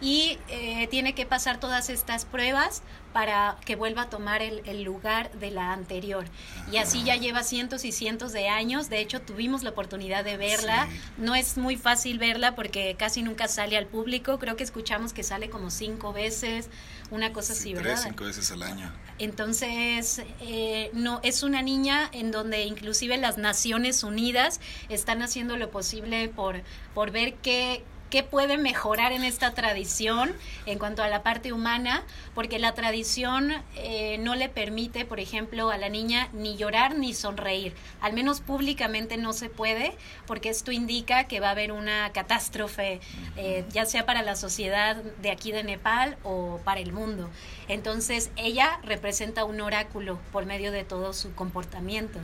y 0.02 0.38
eh, 0.48 0.88
tiene 0.90 1.14
que 1.14 1.26
pasar 1.26 1.60
todas 1.60 1.90
estas 1.90 2.26
pruebas 2.26 2.84
para 3.14 3.58
que 3.66 3.76
vuelva 3.76 4.04
a 4.04 4.10
tomar 4.10 4.42
el, 4.42 4.84
lugar 4.84 5.32
de 5.34 5.52
la 5.52 5.74
anterior. 5.74 6.26
Y 6.72 6.78
así 6.78 7.04
ya 7.04 7.16
lleva 7.16 7.44
cientos 7.44 7.84
y 7.86 7.92
cientos 7.92 8.32
de 8.34 8.48
años. 8.48 8.90
De 8.90 9.00
hecho, 9.00 9.22
tuvimos 9.22 9.64
la 9.64 9.72
oportunidad 9.72 10.24
de 10.24 10.38
verla. 10.38 10.88
No 11.18 11.36
es 11.36 11.58
muy 11.58 11.76
fácil 11.76 12.20
verla 12.20 12.56
porque 12.56 12.96
casi 12.98 13.24
nunca 13.24 13.48
sale 13.48 13.78
al 13.78 13.88
público. 13.88 14.40
Creo 14.40 14.56
que 14.56 14.64
escuchamos 14.64 15.14
que 15.14 15.24
sale 15.24 15.50
como 15.50 15.72
cinco 15.72 16.14
veces, 16.14 16.70
una 17.12 17.34
cosa 17.34 17.54
así, 17.54 17.74
¿verdad? 17.74 17.94
Tres, 17.94 18.04
cinco 18.04 18.24
veces 18.26 18.52
al 18.52 18.64
año. 18.64 18.92
Entonces, 19.18 20.22
eh, 20.42 20.92
no, 20.94 21.20
es 21.24 21.44
una 21.44 21.62
niña 21.62 22.10
en 22.14 22.32
donde 22.32 22.64
inclusive 22.64 23.18
las 23.18 23.38
Naciones 23.38 24.04
Unidas 24.04 24.60
están 24.88 25.22
haciendo 25.22 25.58
lo 25.58 25.72
posible 25.72 26.30
por, 26.30 26.62
por 26.94 27.12
ver 27.12 27.34
qué 27.36 27.84
qué 28.10 28.24
puede 28.24 28.58
mejorar 28.58 29.12
en 29.12 29.24
esta 29.24 29.54
tradición 29.54 30.34
en 30.66 30.80
cuanto 30.80 31.04
a 31.04 31.08
la 31.08 31.24
parte 31.24 31.54
humana, 31.54 32.04
porque 32.34 32.60
la 32.60 32.74
tradición 32.74 33.54
eh, 33.76 34.18
no 34.20 34.36
le 34.36 34.50
permite, 34.50 35.06
por 35.06 35.20
ejemplo, 35.20 35.70
a 35.70 35.78
la 35.78 35.90
niña 35.90 36.30
ni 36.34 36.58
llorar 36.58 36.96
ni 36.96 37.14
sonreír. 37.14 37.74
Al 38.02 38.14
menos 38.14 38.42
públicamente 38.42 39.18
no 39.18 39.34
se 39.34 39.50
puede, 39.50 39.94
porque 40.26 40.50
esto 40.50 40.72
indica 40.72 41.26
que 41.26 41.40
va 41.40 41.50
a 41.50 41.52
haber 41.52 41.72
una 41.72 42.12
catástrofe, 42.12 43.00
eh, 43.38 43.66
ya 43.70 43.86
sea 43.86 44.06
para 44.06 44.24
la 44.24 44.36
sociedad 44.36 44.96
de 44.96 45.32
aquí 45.32 45.52
de 45.52 45.64
Nepal 45.64 46.18
o 46.24 46.60
para 46.64 46.80
el 46.80 46.92
mundo. 46.92 47.30
Entonces, 47.68 48.32
ella 48.36 48.80
representa 48.84 49.46
un 49.46 49.62
oráculo 49.62 50.20
por 50.32 50.46
medio 50.46 50.72
de 50.72 50.84
todo 50.84 51.14
su 51.14 51.34
comportamiento. 51.36 52.20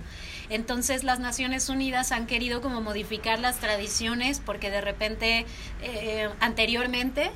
Entonces, 0.50 1.04
las 1.04 1.20
Naciones 1.20 1.70
Unidas 1.70 2.12
han 2.12 2.28
querido 2.28 2.62
como 2.62 2.82
modificar 2.82 3.40
las 3.40 3.58
tradiciones 3.60 4.42
porque 4.46 4.70
de 4.70 4.82
repente 4.82 5.46
eh, 5.82 6.30
anteriormente 6.40 7.32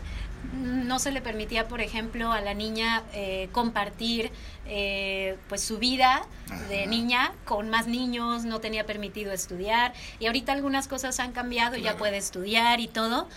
no 0.54 1.00
se 1.00 1.12
le 1.12 1.22
permitía, 1.22 1.68
por 1.68 1.82
ejemplo, 1.82 2.32
a 2.32 2.42
la 2.42 2.54
niña 2.54 3.04
eh, 3.14 3.50
compartir 3.52 4.32
eh, 4.70 5.38
pues 5.50 5.62
su 5.62 5.80
vida 5.80 6.26
de 6.70 6.88
niña 6.88 7.34
con 7.46 7.70
más 7.70 7.88
niños, 7.88 8.46
no 8.46 8.60
tenía 8.60 8.86
permitido 8.86 9.32
estudiar 9.32 9.94
y 10.20 10.28
ahorita 10.28 10.52
algunas 10.54 10.88
cosas 10.88 11.20
han 11.20 11.32
cambiado, 11.32 11.76
ya 11.76 11.98
puede 11.98 12.18
estudiar 12.18 12.80
y 12.80 12.88
todo. 12.88 13.28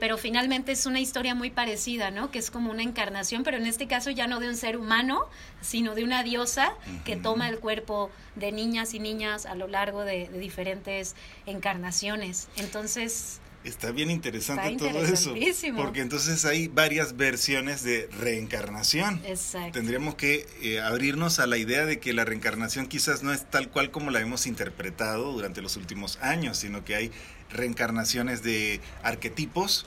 pero 0.00 0.18
finalmente 0.18 0.72
es 0.72 0.86
una 0.86 1.00
historia 1.00 1.34
muy 1.34 1.50
parecida, 1.50 2.10
¿no? 2.10 2.30
Que 2.30 2.38
es 2.38 2.50
como 2.50 2.70
una 2.70 2.82
encarnación, 2.82 3.42
pero 3.42 3.56
en 3.56 3.66
este 3.66 3.86
caso 3.86 4.10
ya 4.10 4.26
no 4.26 4.38
de 4.40 4.48
un 4.48 4.56
ser 4.56 4.76
humano, 4.76 5.26
sino 5.60 5.94
de 5.94 6.04
una 6.04 6.22
diosa 6.22 6.72
que 7.04 7.16
toma 7.16 7.48
el 7.48 7.58
cuerpo 7.58 8.10
de 8.34 8.52
niñas 8.52 8.94
y 8.94 9.00
niñas 9.00 9.46
a 9.46 9.54
lo 9.54 9.66
largo 9.66 10.04
de 10.04 10.28
diferentes 10.28 11.16
encarnaciones. 11.46 12.48
Entonces, 12.56 13.40
Está 13.66 13.90
bien 13.90 14.12
interesante 14.12 14.76
todo 14.76 15.04
eso. 15.04 15.34
Porque 15.74 16.00
entonces 16.00 16.44
hay 16.44 16.68
varias 16.68 17.16
versiones 17.16 17.82
de 17.82 18.08
reencarnación. 18.20 19.20
Exacto. 19.26 19.72
Tendríamos 19.72 20.14
que 20.14 20.46
eh, 20.62 20.80
abrirnos 20.80 21.40
a 21.40 21.48
la 21.48 21.58
idea 21.58 21.84
de 21.84 21.98
que 21.98 22.12
la 22.12 22.24
reencarnación 22.24 22.86
quizás 22.86 23.24
no 23.24 23.32
es 23.32 23.44
tal 23.50 23.68
cual 23.68 23.90
como 23.90 24.12
la 24.12 24.20
hemos 24.20 24.46
interpretado 24.46 25.32
durante 25.32 25.62
los 25.62 25.76
últimos 25.76 26.16
años, 26.22 26.58
sino 26.58 26.84
que 26.84 26.94
hay 26.94 27.10
reencarnaciones 27.50 28.44
de 28.44 28.80
arquetipos, 29.02 29.86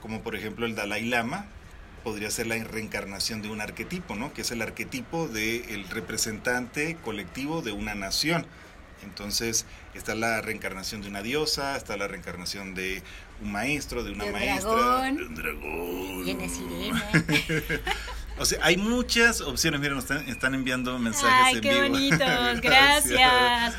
como 0.00 0.22
por 0.22 0.34
ejemplo 0.34 0.64
el 0.64 0.74
Dalai 0.74 1.04
Lama, 1.04 1.46
podría 2.02 2.30
ser 2.30 2.46
la 2.46 2.56
reencarnación 2.64 3.42
de 3.42 3.50
un 3.50 3.60
arquetipo, 3.60 4.16
¿no? 4.16 4.32
Que 4.32 4.40
es 4.40 4.50
el 4.52 4.62
arquetipo 4.62 5.28
del 5.28 5.86
representante 5.90 6.96
colectivo 7.04 7.60
de 7.60 7.72
una 7.72 7.94
nación. 7.94 8.46
Entonces 9.02 9.66
está 9.98 10.14
la 10.14 10.40
reencarnación 10.40 11.02
de 11.02 11.08
una 11.08 11.22
diosa, 11.22 11.76
está 11.76 11.96
la 11.96 12.08
reencarnación 12.08 12.74
de 12.74 13.02
un 13.42 13.52
maestro, 13.52 14.02
de 14.04 14.12
una 14.12 14.26
maestra, 14.26 15.02
de 15.12 15.22
un 15.22 15.34
dragón. 15.34 16.48
Sirena. 16.48 17.12
o 18.42 18.44
sea, 18.44 18.58
hay 18.62 18.76
muchas 18.76 19.40
opciones. 19.40 19.80
Miren, 19.80 19.96
nos 19.96 20.10
están, 20.10 20.54
enviando 20.54 20.98
mensajes 20.98 21.54
Ay, 21.54 21.60
qué 21.60 21.88
bonitos. 21.88 22.18
Gracias. 22.60 23.74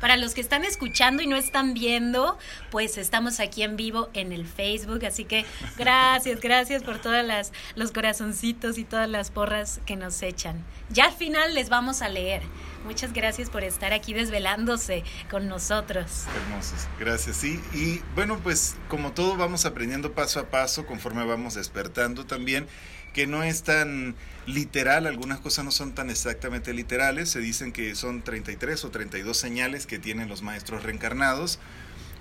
Para 0.00 0.16
los 0.16 0.32
que 0.32 0.40
están 0.40 0.64
escuchando 0.64 1.22
y 1.22 1.26
no 1.26 1.36
están 1.36 1.74
viendo, 1.74 2.38
pues 2.70 2.96
estamos 2.96 3.38
aquí 3.38 3.62
en 3.62 3.76
vivo 3.76 4.08
en 4.14 4.32
el 4.32 4.46
Facebook, 4.46 5.04
así 5.04 5.24
que 5.24 5.44
gracias, 5.76 6.40
gracias 6.40 6.82
por 6.82 6.98
todas 6.98 7.24
las 7.24 7.52
los 7.76 7.92
corazoncitos 7.92 8.78
y 8.78 8.84
todas 8.84 9.08
las 9.08 9.30
porras 9.30 9.80
que 9.86 9.94
nos 9.94 10.20
echan. 10.22 10.64
Ya 10.88 11.04
al 11.04 11.12
final 11.12 11.54
les 11.54 11.68
vamos 11.68 12.02
a 12.02 12.08
leer. 12.08 12.42
Muchas 12.84 13.12
gracias 13.12 13.48
por 13.50 13.62
estar 13.62 13.92
aquí 13.92 14.12
desvelándose 14.12 15.04
con 15.30 15.46
nosotros. 15.46 16.24
Hermosos, 16.34 16.88
gracias. 16.98 17.36
Sí, 17.36 17.60
y 17.72 18.00
bueno, 18.16 18.40
pues 18.42 18.74
como 18.88 19.12
todo 19.12 19.36
vamos 19.36 19.64
aprendiendo 19.66 20.12
paso 20.12 20.40
a 20.40 20.50
paso 20.50 20.84
conforme 20.86 21.24
vamos 21.24 21.54
despertando 21.54 22.26
también, 22.26 22.66
que 23.12 23.26
no 23.26 23.42
es 23.42 23.62
tan 23.62 24.14
literal, 24.46 25.06
algunas 25.06 25.40
cosas 25.40 25.64
no 25.64 25.70
son 25.70 25.94
tan 25.94 26.10
exactamente 26.10 26.72
literales, 26.72 27.30
se 27.30 27.40
dicen 27.40 27.72
que 27.72 27.94
son 27.94 28.22
33 28.22 28.84
o 28.84 28.90
32 28.90 29.36
señales 29.36 29.86
que 29.86 29.98
tienen 29.98 30.28
los 30.28 30.42
maestros 30.42 30.82
reencarnados. 30.82 31.58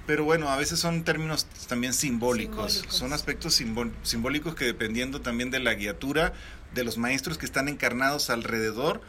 Pero 0.08 0.24
bueno, 0.24 0.50
a 0.50 0.58
veces 0.58 0.80
son 0.80 1.04
términos 1.04 1.46
también 1.68 1.94
simbólicos. 1.94 2.84
son 2.90 3.14
aspectos 3.14 3.62
simbólicos 4.04 4.56
que 4.56 4.66
dependiendo 4.66 5.22
también 5.22 5.52
de 5.52 5.60
la 5.60 5.76
guiatura 5.76 6.34
de 6.74 6.84
los 6.84 6.98
maestros 6.98 7.38
que 7.38 7.46
están 7.46 7.70
encarnados 7.70 8.30
alrededor, 8.30 9.02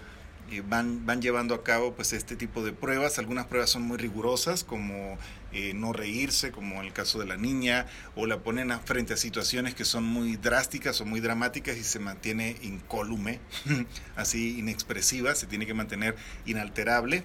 van, 0.61 1.07
van 1.07 1.23
llevando 1.23 1.55
a 1.55 1.65
cabo 1.65 1.95
pues 1.95 2.13
este 2.13 2.37
tipo 2.37 2.63
de 2.63 2.73
pruebas. 2.73 3.19
Algunas 3.19 3.47
pruebas 3.47 3.71
son 3.71 3.83
muy 3.83 3.97
rigurosas, 3.97 4.65
como 4.65 5.19
eh, 5.53 5.73
no 5.75 5.93
reírse, 5.93 6.53
como 6.53 6.77
en 6.81 6.87
el 6.87 6.93
caso 6.93 7.19
de 7.19 7.27
la 7.27 7.37
niña, 7.37 7.87
o 8.15 8.27
la 8.27 8.39
ponen 8.41 8.73
frente 8.81 9.15
a 9.15 9.17
situaciones 9.17 9.75
que 9.75 9.85
son 9.85 10.05
muy 10.05 10.37
drásticas 10.37 11.01
o 11.01 11.05
muy 11.05 11.21
dramáticas 11.21 11.77
y 11.77 11.85
se 11.85 11.99
mantiene 11.99 12.57
incólume, 12.63 13.41
así 14.17 14.59
inexpresiva, 14.59 15.35
se 15.35 15.47
tiene 15.47 15.67
que 15.67 15.75
mantener 15.75 16.17
inalterable 16.47 17.25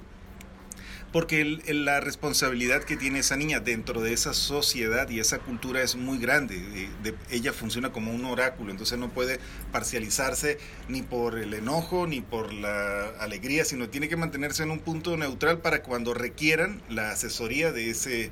Porque 1.18 1.58
la 1.70 2.00
responsabilidad 2.00 2.84
que 2.84 2.96
tiene 2.96 3.18
esa 3.18 3.36
niña 3.38 3.60
dentro 3.60 4.02
de 4.02 4.14
esa 4.14 4.36
sociedad 4.36 5.10
y 5.10 5.20
esa 5.20 5.40
cultura 5.40 5.82
es 5.82 5.96
muy 5.96 6.20
grande. 6.20 6.92
ella 7.32 7.54
funciona 7.54 7.92
como 7.92 8.14
un 8.14 8.24
oráculo, 8.24 8.70
entonces 8.70 9.00
no 9.00 9.10
puede 9.10 9.40
parcializarse 9.72 10.60
ni 10.88 11.02
por 11.02 11.40
el 11.40 11.56
enojo 11.56 12.06
ni 12.06 12.22
por 12.22 12.54
la 12.54 13.08
alegría, 13.20 13.66
sino 13.66 13.90
tiene 13.90 14.10
que 14.10 14.16
mantenerse 14.16 14.62
en 14.62 14.70
un 14.70 14.78
punto 14.78 15.18
neutral 15.18 15.58
para 15.58 15.82
cuando 15.82 16.14
requieran 16.14 16.84
la 16.88 17.10
asesoría 17.10 17.72
de 17.72 17.90
ese 17.90 18.32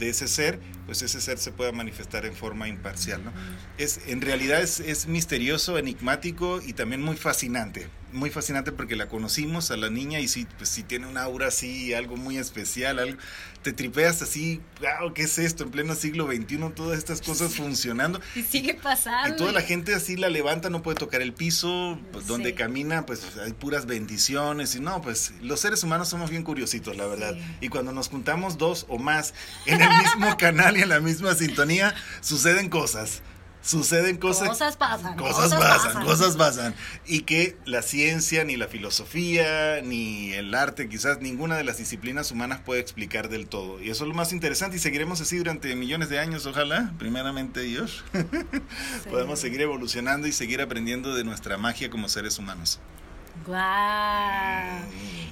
de 0.00 0.08
ese 0.08 0.26
ser, 0.26 0.58
pues 0.86 1.02
ese 1.02 1.20
ser 1.20 1.38
se 1.38 1.52
pueda 1.52 1.70
manifestar 1.70 2.26
en 2.26 2.34
forma 2.34 2.66
imparcial. 2.66 3.20
Es, 3.78 4.00
en 4.08 4.20
realidad 4.20 4.60
es 4.60 5.06
misterioso, 5.06 5.78
enigmático 5.78 6.60
y 6.60 6.72
también 6.72 7.00
muy 7.00 7.14
fascinante 7.14 7.86
muy 8.14 8.30
fascinante 8.30 8.72
porque 8.72 8.94
la 8.96 9.08
conocimos 9.08 9.70
a 9.70 9.76
la 9.76 9.90
niña 9.90 10.20
y 10.20 10.28
sí, 10.28 10.46
pues 10.56 10.70
sí 10.70 10.84
tiene 10.84 11.06
un 11.06 11.18
aura 11.18 11.48
así, 11.48 11.92
algo 11.92 12.16
muy 12.16 12.38
especial, 12.38 13.00
algo, 13.00 13.18
te 13.62 13.72
tripeas 13.72 14.22
así, 14.22 14.60
wow, 14.80 15.12
¿qué 15.12 15.22
es 15.22 15.36
esto? 15.38 15.64
En 15.64 15.70
pleno 15.70 15.94
siglo 15.94 16.26
XXI, 16.26 16.58
todas 16.74 16.96
estas 16.96 17.20
cosas 17.20 17.54
funcionando. 17.54 18.20
Y 18.36 18.42
sigue 18.42 18.74
pasando. 18.74 19.34
Y 19.34 19.36
toda 19.36 19.52
la 19.52 19.62
gente 19.62 19.94
así 19.94 20.16
la 20.16 20.28
levanta, 20.28 20.70
no 20.70 20.82
puede 20.82 20.96
tocar 20.96 21.22
el 21.22 21.32
piso, 21.32 21.98
pues, 22.12 22.26
donde 22.26 22.54
camina, 22.54 23.04
pues 23.04 23.36
hay 23.44 23.52
puras 23.52 23.86
bendiciones 23.86 24.76
y 24.76 24.80
no, 24.80 25.02
pues 25.02 25.32
los 25.42 25.60
seres 25.60 25.82
humanos 25.82 26.08
somos 26.08 26.30
bien 26.30 26.44
curiositos, 26.44 26.96
la 26.96 27.06
verdad. 27.06 27.36
Y 27.60 27.68
cuando 27.68 27.92
nos 27.92 28.08
juntamos 28.08 28.58
dos 28.58 28.86
o 28.88 28.98
más 28.98 29.34
en 29.66 29.80
el 29.80 29.88
mismo 29.88 30.36
canal 30.38 30.76
y 30.76 30.82
en 30.82 30.88
la 30.88 31.00
misma 31.00 31.34
sintonía, 31.34 31.94
suceden 32.20 32.68
cosas 32.68 33.22
suceden 33.64 34.18
cosas. 34.18 34.48
Cosas 34.48 34.76
pasan. 34.76 35.16
Cosas, 35.16 35.54
pasan, 35.54 36.04
cosas 36.04 36.36
pasan. 36.36 36.74
Y 37.06 37.22
que 37.22 37.56
la 37.64 37.82
ciencia, 37.82 38.44
ni 38.44 38.56
la 38.56 38.68
filosofía, 38.68 39.80
ni 39.82 40.32
el 40.32 40.54
arte, 40.54 40.88
quizás 40.88 41.20
ninguna 41.20 41.56
de 41.56 41.64
las 41.64 41.78
disciplinas 41.78 42.30
humanas 42.30 42.60
puede 42.60 42.80
explicar 42.80 43.28
del 43.28 43.46
todo. 43.46 43.80
Y 43.82 43.90
eso 43.90 44.04
es 44.04 44.08
lo 44.08 44.14
más 44.14 44.32
interesante 44.32 44.76
y 44.76 44.80
seguiremos 44.80 45.20
así 45.20 45.38
durante 45.38 45.74
millones 45.74 46.08
de 46.08 46.18
años, 46.18 46.46
ojalá, 46.46 46.92
primeramente 46.98 47.60
Dios. 47.60 48.04
Podemos 49.10 49.38
seguir 49.38 49.62
evolucionando 49.62 50.28
y 50.28 50.32
seguir 50.32 50.60
aprendiendo 50.60 51.14
de 51.14 51.24
nuestra 51.24 51.56
magia 51.56 51.90
como 51.90 52.08
seres 52.08 52.38
humanos. 52.38 52.80
Guau. 53.44 54.82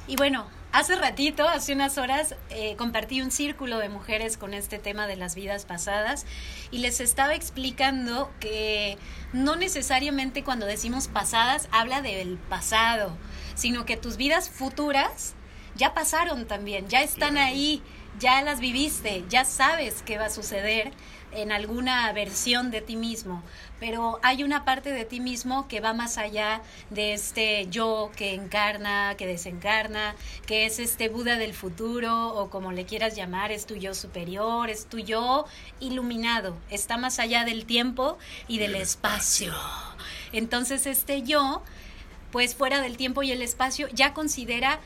Y 0.06 0.16
bueno, 0.16 0.46
Hace 0.72 0.96
ratito, 0.96 1.46
hace 1.46 1.74
unas 1.74 1.98
horas, 1.98 2.34
eh, 2.48 2.76
compartí 2.76 3.20
un 3.20 3.30
círculo 3.30 3.76
de 3.76 3.90
mujeres 3.90 4.38
con 4.38 4.54
este 4.54 4.78
tema 4.78 5.06
de 5.06 5.16
las 5.16 5.34
vidas 5.34 5.66
pasadas 5.66 6.24
y 6.70 6.78
les 6.78 7.00
estaba 7.00 7.34
explicando 7.34 8.30
que 8.40 8.96
no 9.34 9.54
necesariamente 9.54 10.42
cuando 10.42 10.64
decimos 10.64 11.08
pasadas 11.08 11.68
habla 11.72 12.00
del 12.00 12.38
pasado, 12.38 13.14
sino 13.54 13.84
que 13.84 13.98
tus 13.98 14.16
vidas 14.16 14.48
futuras 14.48 15.34
ya 15.74 15.92
pasaron 15.92 16.46
también, 16.46 16.88
ya 16.88 17.02
están 17.02 17.36
ahí, 17.36 17.82
ya 18.18 18.40
las 18.40 18.58
viviste, 18.58 19.24
ya 19.28 19.44
sabes 19.44 20.02
qué 20.02 20.16
va 20.16 20.26
a 20.26 20.30
suceder 20.30 20.92
en 21.34 21.52
alguna 21.52 22.12
versión 22.12 22.70
de 22.70 22.80
ti 22.80 22.96
mismo 22.96 23.42
pero 23.82 24.20
hay 24.22 24.44
una 24.44 24.64
parte 24.64 24.92
de 24.92 25.04
ti 25.04 25.18
mismo 25.18 25.66
que 25.66 25.80
va 25.80 25.92
más 25.92 26.16
allá 26.16 26.62
de 26.90 27.14
este 27.14 27.66
yo 27.68 28.12
que 28.14 28.32
encarna, 28.32 29.16
que 29.18 29.26
desencarna, 29.26 30.14
que 30.46 30.66
es 30.66 30.78
este 30.78 31.08
Buda 31.08 31.36
del 31.36 31.52
futuro 31.52 32.28
o 32.28 32.48
como 32.48 32.70
le 32.70 32.86
quieras 32.86 33.16
llamar, 33.16 33.50
es 33.50 33.66
tu 33.66 33.74
yo 33.74 33.92
superior, 33.92 34.70
es 34.70 34.86
tu 34.86 35.00
yo 35.00 35.46
iluminado, 35.80 36.56
está 36.70 36.96
más 36.96 37.18
allá 37.18 37.44
del 37.44 37.66
tiempo 37.66 38.18
y 38.46 38.58
del 38.58 38.76
espacio. 38.76 39.52
Entonces 40.32 40.86
este 40.86 41.22
yo, 41.24 41.64
pues 42.30 42.54
fuera 42.54 42.80
del 42.80 42.96
tiempo 42.96 43.24
y 43.24 43.32
el 43.32 43.42
espacio, 43.42 43.88
ya 43.92 44.14
considera 44.14 44.78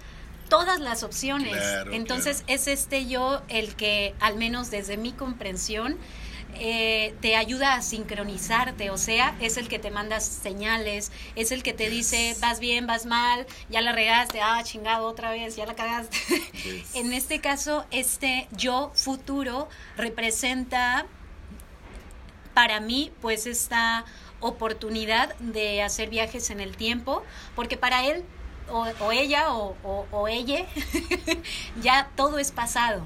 todas 0.48 0.80
las 0.80 1.02
opciones. 1.02 1.62
Entonces 1.92 2.44
es 2.46 2.66
este 2.66 3.06
yo 3.06 3.42
el 3.48 3.74
que, 3.74 4.14
al 4.20 4.36
menos 4.36 4.70
desde 4.70 4.96
mi 4.96 5.12
comprensión, 5.12 5.98
eh, 6.60 7.14
te 7.20 7.36
ayuda 7.36 7.74
a 7.74 7.82
sincronizarte, 7.82 8.90
o 8.90 8.98
sea, 8.98 9.36
es 9.40 9.56
el 9.56 9.68
que 9.68 9.78
te 9.78 9.90
manda 9.90 10.20
señales, 10.20 11.12
es 11.34 11.52
el 11.52 11.62
que 11.62 11.72
te 11.72 11.90
dice, 11.90 12.36
vas 12.40 12.60
bien, 12.60 12.86
vas 12.86 13.06
mal, 13.06 13.46
ya 13.68 13.80
la 13.80 13.92
regaste, 13.92 14.40
ah, 14.40 14.62
chingado 14.62 15.06
otra 15.06 15.30
vez, 15.30 15.56
ya 15.56 15.66
la 15.66 15.74
cagaste. 15.74 16.16
en 16.94 17.12
este 17.12 17.40
caso, 17.40 17.84
este 17.90 18.48
yo 18.52 18.92
futuro 18.94 19.68
representa 19.96 21.06
para 22.54 22.80
mí, 22.80 23.12
pues, 23.20 23.46
esta 23.46 24.04
oportunidad 24.40 25.34
de 25.38 25.82
hacer 25.82 26.08
viajes 26.08 26.50
en 26.50 26.60
el 26.60 26.76
tiempo, 26.76 27.22
porque 27.54 27.76
para 27.76 28.06
él 28.06 28.24
o, 28.70 29.12
ella 29.12 29.52
o, 29.52 29.76
o, 30.10 30.28
ella, 30.28 30.66
ya 31.82 32.10
todo 32.16 32.38
es 32.38 32.52
pasado. 32.52 33.02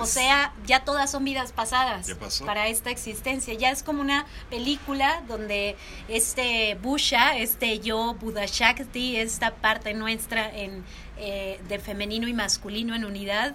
O 0.00 0.06
sea, 0.06 0.52
ya 0.66 0.84
todas 0.84 1.10
son 1.10 1.24
vidas 1.24 1.52
pasadas 1.52 2.08
para 2.44 2.68
esta 2.68 2.90
existencia. 2.90 3.54
Ya 3.54 3.70
es 3.70 3.82
como 3.82 4.00
una 4.00 4.26
película 4.50 5.22
donde 5.28 5.76
este 6.08 6.76
Busha, 6.82 7.36
este 7.38 7.78
yo, 7.78 8.14
Buddha 8.14 8.46
Shakti, 8.46 9.16
esta 9.16 9.54
parte 9.54 9.94
nuestra 9.94 10.50
en, 10.50 10.84
eh, 11.18 11.60
de 11.68 11.78
femenino 11.78 12.28
y 12.28 12.32
masculino 12.32 12.94
en 12.94 13.04
unidad, 13.04 13.54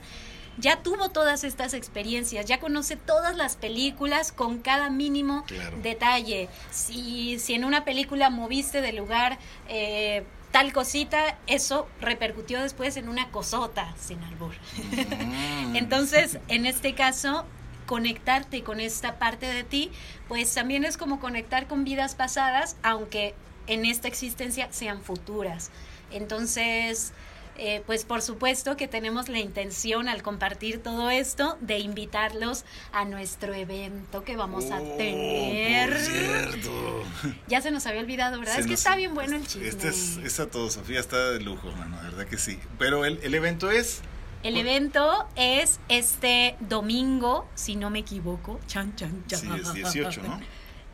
ya 0.57 0.83
tuvo 0.83 1.09
todas 1.09 1.43
estas 1.43 1.73
experiencias, 1.73 2.45
ya 2.45 2.59
conoce 2.59 2.95
todas 2.95 3.35
las 3.35 3.55
películas 3.55 4.31
con 4.31 4.59
cada 4.59 4.89
mínimo 4.89 5.45
detalle. 5.81 6.49
Si, 6.71 7.39
si 7.39 7.53
en 7.53 7.65
una 7.65 7.83
película 7.83 8.29
moviste 8.29 8.81
de 8.81 8.93
lugar... 8.93 9.39
Eh, 9.67 10.23
tal 10.51 10.73
cosita, 10.73 11.37
eso 11.47 11.87
repercutió 11.99 12.61
después 12.61 12.97
en 12.97 13.09
una 13.09 13.29
cosota 13.31 13.93
sin 13.99 14.21
albur. 14.23 14.53
Mm. 14.91 15.75
Entonces, 15.75 16.39
en 16.47 16.65
este 16.65 16.93
caso, 16.93 17.45
conectarte 17.85 18.63
con 18.63 18.79
esta 18.79 19.17
parte 19.19 19.47
de 19.47 19.63
ti, 19.63 19.91
pues 20.27 20.53
también 20.53 20.85
es 20.85 20.97
como 20.97 21.19
conectar 21.19 21.67
con 21.67 21.83
vidas 21.83 22.15
pasadas, 22.15 22.75
aunque 22.83 23.33
en 23.67 23.85
esta 23.85 24.07
existencia 24.07 24.67
sean 24.71 25.01
futuras. 25.01 25.71
Entonces, 26.11 27.13
eh, 27.57 27.83
pues 27.85 28.05
por 28.05 28.21
supuesto 28.21 28.77
que 28.77 28.87
tenemos 28.87 29.29
la 29.29 29.39
intención 29.39 30.09
al 30.09 30.23
compartir 30.23 30.81
todo 30.81 31.09
esto 31.09 31.57
de 31.61 31.79
invitarlos 31.79 32.65
a 32.91 33.05
nuestro 33.05 33.53
evento 33.53 34.23
que 34.23 34.35
vamos 34.35 34.71
a 34.71 34.81
oh, 34.81 34.97
tener. 34.97 35.97
cierto. 35.99 37.03
Ya 37.47 37.61
se 37.61 37.71
nos 37.71 37.85
había 37.85 38.01
olvidado, 38.01 38.39
¿verdad? 38.39 38.59
es 38.59 38.67
que 38.67 38.73
está 38.73 38.95
bien 38.95 39.13
bueno 39.13 39.35
el 39.35 39.45
chisme. 39.45 39.67
Este 39.67 39.89
es, 39.89 40.17
esta 40.17 40.49
todo, 40.49 40.69
Sofía, 40.71 40.99
está 40.99 41.31
de 41.31 41.41
lujo, 41.41 41.71
mano, 41.71 41.97
la 41.97 42.03
verdad 42.03 42.25
que 42.27 42.37
sí. 42.37 42.59
Pero 42.79 43.05
el, 43.05 43.19
el 43.23 43.35
evento 43.35 43.69
es... 43.69 44.01
El 44.43 44.57
evento 44.57 45.27
es 45.35 45.79
este 45.87 46.55
domingo, 46.61 47.47
si 47.53 47.75
no 47.75 47.91
me 47.91 47.99
equivoco. 47.99 48.59
Chan, 48.65 48.95
chan, 48.95 49.23
chan. 49.27 49.39
Sí, 49.39 49.49
es 49.55 49.73
18, 49.73 50.23
¿no? 50.23 50.39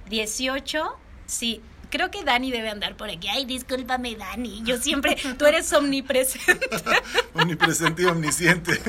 18, 0.10 0.98
sí, 1.26 1.62
creo 1.90 2.12
que 2.12 2.24
Dani 2.24 2.52
debe 2.52 2.70
andar 2.70 2.96
por 2.96 3.10
aquí. 3.10 3.28
Ay, 3.28 3.46
discúlpame, 3.46 4.16
Dani. 4.16 4.62
Yo 4.64 4.78
siempre, 4.78 5.18
tú 5.38 5.46
eres 5.46 5.72
omnipresente. 5.74 6.70
omnipresente 7.34 8.04
y 8.04 8.06
omnisciente. 8.06 8.82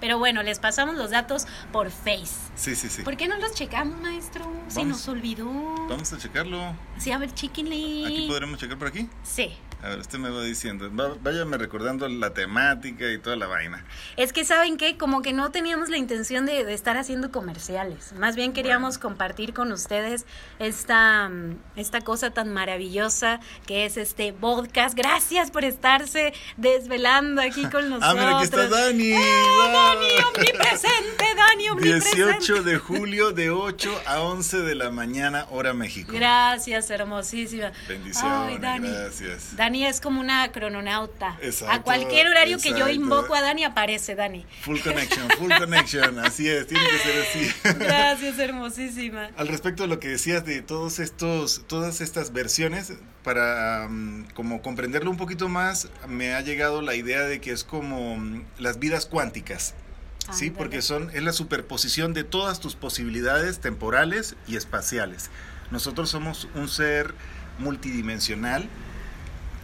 Pero 0.00 0.18
bueno, 0.18 0.42
les 0.42 0.58
pasamos 0.58 0.96
los 0.96 1.10
datos 1.10 1.46
por 1.72 1.90
Face. 1.90 2.45
Sí, 2.56 2.74
sí, 2.74 2.88
sí. 2.88 3.02
¿Por 3.02 3.16
qué 3.16 3.28
no 3.28 3.36
los 3.36 3.52
checamos, 3.54 4.00
maestro? 4.00 4.50
Se 4.68 4.84
nos 4.84 5.06
olvidó. 5.08 5.46
Vamos 5.88 6.12
a 6.12 6.18
checarlo. 6.18 6.74
Sí, 6.98 7.12
a 7.12 7.18
ver, 7.18 7.32
chiquinle. 7.32 8.06
¿Aquí 8.06 8.26
podremos 8.26 8.58
checar 8.58 8.78
por 8.78 8.88
aquí? 8.88 9.08
Sí. 9.22 9.52
A 9.82 9.90
ver, 9.90 9.98
usted 9.98 10.18
me 10.18 10.30
va 10.30 10.42
diciendo, 10.42 10.90
váyame 11.20 11.58
recordando 11.58 12.08
la 12.08 12.32
temática 12.32 13.10
y 13.12 13.18
toda 13.18 13.36
la 13.36 13.46
vaina. 13.46 13.84
Es 14.16 14.32
que 14.32 14.44
saben 14.44 14.78
que 14.78 14.96
como 14.96 15.20
que 15.20 15.34
no 15.34 15.50
teníamos 15.50 15.90
la 15.90 15.98
intención 15.98 16.46
de, 16.46 16.72
estar 16.72 16.96
haciendo 16.96 17.30
comerciales, 17.30 18.14
más 18.14 18.36
bien 18.36 18.52
queríamos 18.54 18.96
compartir 18.98 19.52
con 19.52 19.70
ustedes 19.72 20.24
esta, 20.58 21.28
mm, 21.28 21.58
esta 21.76 22.00
cosa 22.00 22.30
tan 22.30 22.52
maravillosa 22.54 23.40
que 23.66 23.84
es 23.84 23.98
este 23.98 24.32
podcast. 24.32 24.96
Gracias 24.96 25.50
por 25.50 25.64
estarse 25.64 26.32
desvelando 26.56 27.42
aquí 27.42 27.66
con 27.66 27.90
nosotros. 27.90 28.10
ah, 28.10 28.14
mira, 28.14 28.36
aquí 28.38 28.44
está 28.44 28.68
Dani. 28.68 29.12
¡Eh, 29.12 29.44
Dani, 29.72 30.06
omnipresente, 30.34 31.24
Dani, 31.36 31.68
omnipresente. 31.68 32.24
18 32.24 32.45
de 32.46 32.78
julio 32.78 33.32
de 33.32 33.50
8 33.50 34.02
a 34.06 34.20
11 34.20 34.58
de 34.58 34.76
la 34.76 34.92
mañana, 34.92 35.48
hora 35.50 35.74
México. 35.74 36.12
Gracias, 36.14 36.88
hermosísima. 36.90 37.72
Bendiciones, 37.88 38.60
Dani. 38.60 38.88
gracias. 38.88 39.56
Dani 39.56 39.84
es 39.84 40.00
como 40.00 40.20
una 40.20 40.52
crononauta. 40.52 41.36
a 41.68 41.82
cualquier 41.82 42.28
horario 42.28 42.58
que 42.58 42.70
yo 42.70 42.88
invoco 42.88 43.34
a 43.34 43.40
Dani 43.40 43.64
aparece 43.64 44.14
Dani. 44.14 44.46
Full 44.60 44.78
connection, 44.78 45.28
full 45.30 45.50
connection, 45.58 46.18
así 46.24 46.48
es, 46.48 46.68
tiene 46.68 46.84
que 46.88 46.98
ser 46.98 47.22
así. 47.22 47.78
Gracias, 47.80 48.38
hermosísima. 48.38 49.30
Al 49.36 49.48
respecto 49.48 49.82
de 49.82 49.88
lo 49.88 49.98
que 49.98 50.08
decías 50.08 50.44
de 50.44 50.62
todos 50.62 51.00
estos, 51.00 51.64
todas 51.66 52.00
estas 52.00 52.32
versiones, 52.32 52.92
para 53.24 53.88
como 54.34 54.62
comprenderlo 54.62 55.10
un 55.10 55.16
poquito 55.16 55.48
más, 55.48 55.88
me 56.06 56.32
ha 56.32 56.42
llegado 56.42 56.80
la 56.80 56.94
idea 56.94 57.22
de 57.22 57.40
que 57.40 57.50
es 57.50 57.64
como 57.64 58.18
las 58.56 58.78
vidas 58.78 59.06
cuánticas. 59.06 59.74
Sí, 60.32 60.50
porque 60.50 60.82
son 60.82 61.10
es 61.14 61.22
la 61.22 61.32
superposición 61.32 62.12
de 62.12 62.24
todas 62.24 62.60
tus 62.60 62.74
posibilidades 62.74 63.60
temporales 63.60 64.36
y 64.46 64.56
espaciales. 64.56 65.30
Nosotros 65.70 66.10
somos 66.10 66.48
un 66.54 66.68
ser 66.68 67.14
multidimensional 67.58 68.68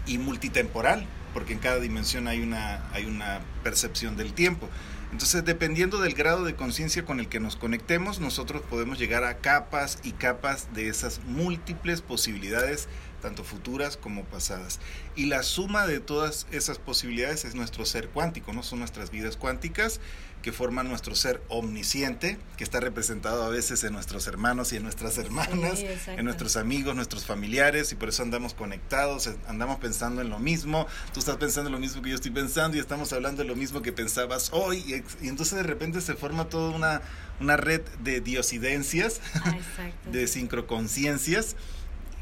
y 0.07 0.19
multitemporal. 0.19 1.07
porque 1.33 1.55
en 1.55 1.61
cada 1.61 1.81
dimensión 1.81 2.29
hay 2.29 2.43
una, 2.43 2.83
hay 2.93 3.07
una 3.07 3.41
percepción 3.63 4.19
del 4.19 4.35
tiempo. 4.35 4.69
Entonces, 5.13 5.43
dependiendo 5.45 5.99
del 5.99 6.13
grado 6.13 6.45
de 6.45 6.55
conciencia 6.55 7.07
con 7.07 7.21
el 7.21 7.29
que 7.29 7.41
nos 7.41 7.57
conectemos, 7.57 8.21
nosotros 8.21 8.61
podemos 8.69 8.99
llegar 8.99 9.25
a 9.25 9.39
capas 9.39 9.99
y 10.03 10.13
capas 10.13 10.69
de 10.75 10.89
esas 10.89 11.21
múltiples 11.27 12.03
posibilidades, 12.03 12.87
tanto 13.23 13.45
futuras 13.45 13.97
como 13.97 14.25
pasadas. 14.25 14.79
Y 15.17 15.27
la 15.27 15.43
suma 15.43 15.87
de 15.87 16.01
todas 16.01 16.47
esas 16.51 16.79
posibilidades 16.79 17.47
es 17.47 17.55
nuestro 17.55 17.87
ser 17.87 18.09
cuántico, 18.09 18.53
no 18.53 18.63
son 18.63 18.81
nuestras 18.81 19.11
vidas 19.11 19.39
cuánticas 19.39 20.01
que 20.43 20.53
forman 20.53 20.89
nuestro 20.89 21.15
ser 21.15 21.41
omnisciente, 21.49 22.37
que 22.57 22.65
está 22.65 22.81
representado 22.81 23.45
a 23.45 23.49
veces 23.49 23.85
en 23.85 23.93
nuestros 23.93 24.27
hermanos 24.27 24.73
y 24.73 24.77
en 24.77 24.83
nuestras 24.83 25.17
hermanas, 25.17 25.81
en 26.09 26.25
nuestros 26.25 26.57
amigos, 26.57 26.95
nuestros 26.95 27.25
familiares, 27.25 27.93
y 27.93 27.95
por 27.95 28.09
eso 28.09 28.23
andamos 28.23 28.53
conectados, 28.53 29.31
andamos 29.47 29.79
pensando 29.79 30.21
en 30.21 30.29
lo 30.29 30.39
mismo, 30.39 30.87
tú 31.15 31.21
estás 31.21 31.37
pensando 31.37 31.69
en 31.69 31.73
lo 31.73 31.79
mismo 31.79 32.03
que 32.03 32.11
yo 32.11 32.17
estoy 32.17 32.33
pensando 32.33 32.77
y 32.77 32.81
estamos 32.81 33.13
hablando 33.13 33.43
de 33.43 33.49
lo 33.49 33.57
mismo 33.57 33.81
que 33.83 33.93
pensabas 33.93 34.51
hoy, 34.53 34.79
y, 35.21 35.27
entonces 35.27 35.57
de 35.57 35.63
repente 35.63 36.01
se 36.01 36.15
forma 36.15 36.49
toda 36.49 36.71
una, 36.75 37.03
una 37.41 37.57
red 37.57 37.83
de 38.03 38.21
diosidencias, 38.21 39.21
ah, 39.37 39.57
de 40.11 40.27
sincroconciencias 40.27 41.57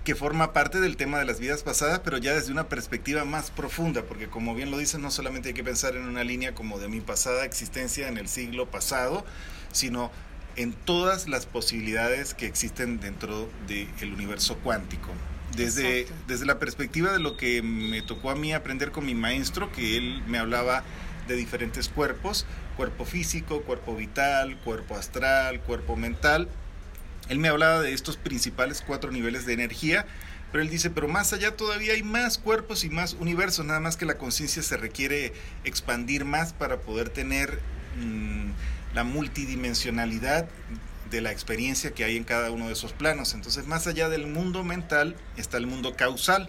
que 0.05 0.15
forma 0.15 0.53
parte 0.53 0.81
del 0.81 0.97
tema 0.97 1.19
de 1.19 1.27
las 1.27 1.41
vidas 1.41 1.63
pasadas, 1.63 2.01
pero 2.01 2.17
ya 2.19 2.35
desde 2.35 2.53
una 2.53 2.69
perspectiva 2.69 3.25
más 3.25 3.51
profunda, 3.51 4.03
porque 4.03 4.29
como 4.29 4.55
bien 4.55 4.71
lo 4.71 4.79
dicen, 4.79 5.03
no 5.03 5.11
solamente 5.11 5.49
hay 5.49 5.55
que 5.55 5.65
pensar 5.65 5.95
en 5.95 6.03
una 6.03 6.25
línea 6.25 6.55
como 6.55 6.79
de 6.79 6.89
mi 6.89 7.01
pasada 7.01 7.45
existencia 7.45 8.09
en 8.09 8.17
el 8.17 8.29
siglo 8.29 8.71
pasado, 8.71 9.25
sino 9.73 10.11
en 10.57 10.73
todas 10.73 11.29
las 11.29 11.47
posibilidades 11.47 12.35
que 12.35 12.47
existen 12.47 12.99
dentro 12.99 13.49
del 13.67 14.13
universo 14.13 14.57
cuántico. 14.59 15.11
Desde, 15.57 16.07
desde 16.29 16.47
la 16.47 16.59
perspectiva 16.59 17.13
de 17.13 17.19
lo 17.19 17.37
que 17.37 17.61
me 17.61 18.03
tocó 18.03 18.31
a 18.31 18.37
mí 18.37 18.53
aprender 18.53 18.93
con 18.93 19.05
mi 19.05 19.15
maestro, 19.15 19.71
que 19.73 19.97
él 19.97 20.23
me 20.27 20.39
hablaba 20.39 20.85
de 21.29 21.37
diferentes 21.37 21.89
cuerpos, 21.89 22.47
cuerpo 22.77 23.05
físico, 23.05 23.63
cuerpo 23.63 23.95
vital, 23.97 24.57
cuerpo 24.59 24.97
astral, 24.97 25.61
cuerpo 25.61 25.97
mental, 25.97 26.49
él 27.29 27.39
me 27.39 27.49
hablaba 27.49 27.81
de 27.81 27.93
estos 27.93 28.17
principales 28.17 28.83
cuatro 28.87 29.13
niveles 29.13 29.47
de 29.47 29.53
energía, 29.53 30.07
pero 30.51 30.63
él 30.63 30.71
dice, 30.71 30.91
pero 30.91 31.07
más 31.07 31.33
allá 31.33 31.57
todavía 31.57 31.93
hay 31.93 32.03
más 32.03 32.39
cuerpos 32.39 32.83
y 32.85 32.91
más 32.91 33.15
universos, 33.15 33.65
nada 33.65 33.81
más 33.81 33.97
que 33.97 34.05
la 34.05 34.19
conciencia 34.19 34.63
se 34.63 34.77
requiere 34.77 35.33
expandir 35.65 36.25
más 36.25 36.53
para 36.53 36.81
poder 36.81 37.09
tener 37.09 37.61
mm, 38.01 38.51
la 38.95 39.05
multidimensionalidad 39.05 40.49
de 41.11 41.21
la 41.21 41.33
experiencia 41.33 41.93
que 41.93 42.05
hay 42.05 42.17
en 42.17 42.25
cada 42.25 42.51
uno 42.51 42.67
de 42.67 42.73
esos 42.73 42.93
planos. 42.93 43.35
Entonces, 43.35 43.67
más 43.67 43.87
allá 43.87 44.09
del 44.09 44.27
mundo 44.27 44.65
mental 44.65 45.17
está 45.37 45.57
el 45.57 45.67
mundo 45.67 45.95
causal. 45.97 46.49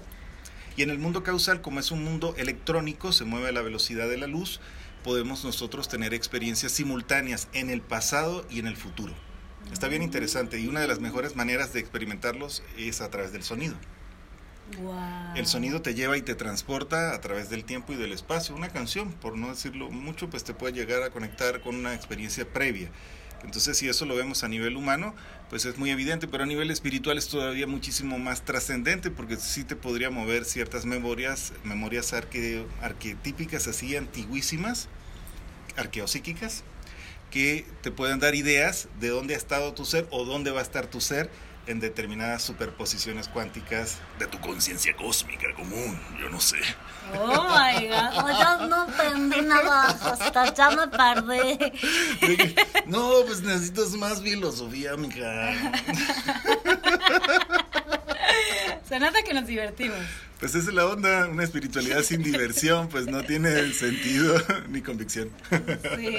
Y 0.78 0.84
en 0.84 0.90
el 0.90 1.00
mundo 1.00 1.24
causal, 1.24 1.62
como 1.62 1.80
es 1.80 1.92
un 1.92 2.04
mundo 2.04 2.34
electrónico, 2.38 3.12
se 3.12 3.26
mueve 3.26 3.50
a 3.50 3.52
la 3.52 3.62
velocidad 3.62 4.08
de 4.08 4.18
la 4.18 4.28
luz, 4.28 4.62
podemos 5.04 5.44
nosotros 5.44 5.90
tener 5.90 6.14
experiencias 6.14 6.72
simultáneas 6.72 7.50
en 7.54 7.70
el 7.70 7.82
pasado 7.82 8.46
y 8.50 8.60
en 8.60 8.68
el 8.68 8.78
futuro. 8.78 9.14
Está 9.72 9.88
bien 9.88 10.04
interesante 10.04 10.60
y 10.60 10.68
una 10.68 10.82
de 10.82 10.88
las 10.88 11.00
mejores 11.00 11.36
maneras 11.36 11.74
de 11.74 11.80
experimentarlos 11.80 12.64
es 12.78 13.02
a 13.02 13.10
través 13.10 13.32
del 13.32 13.44
sonido. 13.44 13.76
El 15.36 15.48
sonido 15.48 15.82
te 15.82 15.94
lleva 15.94 16.18
y 16.18 16.22
te 16.22 16.36
transporta 16.36 17.14
a 17.14 17.22
través 17.22 17.50
del 17.50 17.66
tiempo 17.66 17.94
y 17.94 17.98
del 17.98 18.14
espacio. 18.14 18.56
Una 18.56 18.70
canción, 18.70 19.12
por 19.12 19.38
no 19.38 19.50
decirlo 19.50 19.90
mucho, 19.90 20.30
pues 20.30 20.44
te 20.44 20.54
puede 20.54 20.74
llegar 20.74 21.04
a 21.04 21.10
conectar 21.10 21.62
con 21.62 21.76
una 21.76 21.94
experiencia 21.94 22.46
previa. 22.46 22.90
Entonces, 23.44 23.78
si 23.78 23.90
eso 23.90 24.06
lo 24.06 24.16
vemos 24.16 24.44
a 24.44 24.48
nivel 24.48 24.78
humano, 24.78 25.16
pues 25.50 25.66
es 25.66 25.78
muy 25.78 25.90
evidente, 25.90 26.28
pero 26.28 26.44
a 26.44 26.48
nivel 26.48 26.70
espiritual 26.70 27.18
es 27.18 27.28
todavía 27.28 27.66
muchísimo 27.66 28.20
más 28.20 28.44
trascendente 28.44 29.10
porque 29.10 29.36
sí 29.38 29.64
te 29.64 29.76
podría 29.76 30.12
mover 30.12 30.46
ciertas 30.46 30.86
memorias, 30.86 31.54
memorias 31.64 32.14
arque, 32.14 32.66
arquetípicas 32.82 33.68
así 33.68 33.96
antiguísimas, 33.96 34.90
arqueopsíquicas, 35.76 36.64
que 37.32 37.66
te 37.82 37.90
pueden 37.90 38.20
dar 38.20 38.36
ideas 38.36 38.88
de 39.00 39.10
dónde 39.10 39.34
ha 39.34 39.38
estado 39.38 39.74
tu 39.74 39.86
ser 39.86 40.08
o 40.12 40.26
dónde 40.26 40.52
va 40.52 40.60
a 40.60 40.64
estar 40.64 40.86
tu 40.86 41.02
ser 41.02 41.32
en 41.68 41.80
determinadas 41.80 42.42
superposiciones 42.42 43.28
cuánticas 43.28 43.98
de 44.20 44.28
tu 44.28 44.40
conciencia 44.40 44.96
cósmica 44.96 45.48
común, 45.56 46.00
yo 46.20 46.30
no 46.30 46.40
sé. 46.40 46.58
Oh 47.14 47.48
my 47.50 47.88
god, 47.88 48.24
oh, 48.24 48.30
ya 48.30 48.68
no 48.68 48.88
entendí 48.88 49.42
nada, 49.42 49.88
hasta 49.88 50.54
ya 50.54 50.70
me 50.72 50.88
perdí. 50.88 51.58
No, 52.88 53.12
pues 53.26 53.42
necesitas 53.42 53.92
más 53.92 54.22
filosofía, 54.22 54.96
mija. 54.98 55.52
Se 58.92 59.00
nota 59.00 59.24
que 59.24 59.34
nos 59.34 59.48
divertimos. 59.48 60.00
Pues 60.38 60.54
esa 60.54 60.68
es 60.68 60.76
la 60.76 60.86
onda, 60.86 61.30
una 61.30 61.46
espiritualidad 61.46 62.04
sin 62.04 62.24
diversión, 62.24 62.90
pues 62.90 63.08
no 63.08 63.24
tiene 63.24 63.72
sentido 63.72 64.36
ni 64.68 64.82
convicción. 64.82 65.30
Sí, 65.96 66.18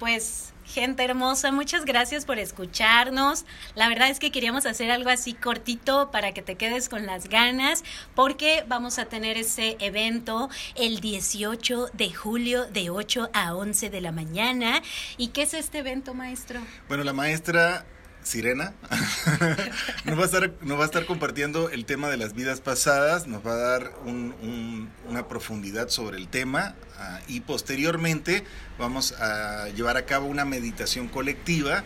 pues 0.00 0.52
gente 0.64 1.04
hermosa, 1.04 1.52
muchas 1.52 1.84
gracias 1.84 2.24
por 2.24 2.40
escucharnos. 2.40 3.44
La 3.76 3.88
verdad 3.88 4.10
es 4.10 4.18
que 4.18 4.32
queríamos 4.32 4.66
hacer 4.66 4.90
algo 4.90 5.08
así 5.08 5.34
cortito 5.34 6.10
para 6.10 6.34
que 6.34 6.42
te 6.42 6.56
quedes 6.56 6.88
con 6.88 7.06
las 7.06 7.28
ganas, 7.28 7.84
porque 8.16 8.64
vamos 8.66 8.98
a 8.98 9.04
tener 9.04 9.36
ese 9.36 9.76
evento 9.78 10.50
el 10.74 10.98
18 10.98 11.90
de 11.92 12.12
julio 12.12 12.64
de 12.64 12.90
8 12.90 13.30
a 13.32 13.54
11 13.54 13.88
de 13.88 14.00
la 14.00 14.10
mañana. 14.10 14.82
¿Y 15.16 15.28
qué 15.28 15.42
es 15.42 15.54
este 15.54 15.78
evento, 15.78 16.12
maestro? 16.12 16.58
Bueno, 16.88 17.04
la 17.04 17.12
maestra 17.12 17.86
Sirena, 18.22 18.74
nos, 20.04 20.18
va 20.18 20.22
a 20.22 20.26
estar, 20.26 20.52
nos 20.62 20.78
va 20.78 20.82
a 20.82 20.86
estar 20.86 21.06
compartiendo 21.06 21.70
el 21.70 21.84
tema 21.84 22.08
de 22.08 22.16
las 22.16 22.34
vidas 22.34 22.60
pasadas, 22.60 23.26
nos 23.26 23.46
va 23.46 23.52
a 23.52 23.56
dar 23.56 23.92
una 24.04 25.28
profundidad 25.28 25.88
sobre 25.88 26.18
el 26.18 26.28
tema 26.28 26.74
ah, 26.98 27.20
y 27.28 27.40
posteriormente 27.40 28.44
vamos 28.78 29.12
a 29.20 29.68
llevar 29.68 29.96
a 29.96 30.06
cabo 30.06 30.26
una 30.26 30.44
meditación 30.44 31.08
colectiva 31.08 31.82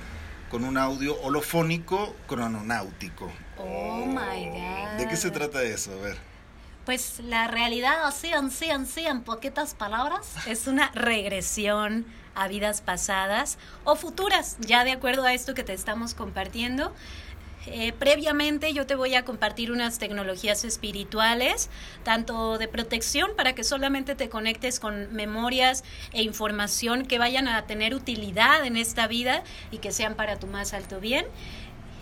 con 0.50 0.64
un 0.64 0.76
audio 0.76 1.20
holofónico 1.20 2.14
crononáutico. 2.28 3.32
Oh 3.58 4.06
my 4.06 4.48
God. 4.50 4.98
¿De 4.98 5.08
qué 5.08 5.16
se 5.16 5.30
trata 5.30 5.62
eso? 5.62 5.92
A 5.92 6.02
ver. 6.02 6.33
Pues 6.84 7.20
la 7.20 7.48
realidad, 7.48 8.04
así, 8.04 8.30
así, 8.32 8.70
así, 8.70 9.06
en 9.06 9.22
poquitas 9.22 9.74
palabras, 9.74 10.34
es 10.46 10.66
una 10.66 10.90
regresión 10.90 12.04
a 12.34 12.46
vidas 12.46 12.82
pasadas 12.82 13.56
o 13.84 13.96
futuras, 13.96 14.58
ya 14.60 14.84
de 14.84 14.92
acuerdo 14.92 15.24
a 15.24 15.32
esto 15.32 15.54
que 15.54 15.64
te 15.64 15.72
estamos 15.72 16.12
compartiendo. 16.12 16.92
Eh, 17.66 17.94
previamente 17.98 18.74
yo 18.74 18.86
te 18.86 18.94
voy 18.94 19.14
a 19.14 19.24
compartir 19.24 19.72
unas 19.72 19.98
tecnologías 19.98 20.64
espirituales, 20.64 21.70
tanto 22.02 22.58
de 22.58 22.68
protección 22.68 23.30
para 23.34 23.54
que 23.54 23.64
solamente 23.64 24.14
te 24.14 24.28
conectes 24.28 24.78
con 24.78 25.10
memorias 25.14 25.82
e 26.12 26.22
información 26.22 27.06
que 27.06 27.18
vayan 27.18 27.48
a 27.48 27.66
tener 27.66 27.94
utilidad 27.94 28.66
en 28.66 28.76
esta 28.76 29.06
vida 29.06 29.42
y 29.70 29.78
que 29.78 29.92
sean 29.92 30.14
para 30.14 30.38
tu 30.38 30.46
más 30.46 30.74
alto 30.74 31.00
bien 31.00 31.24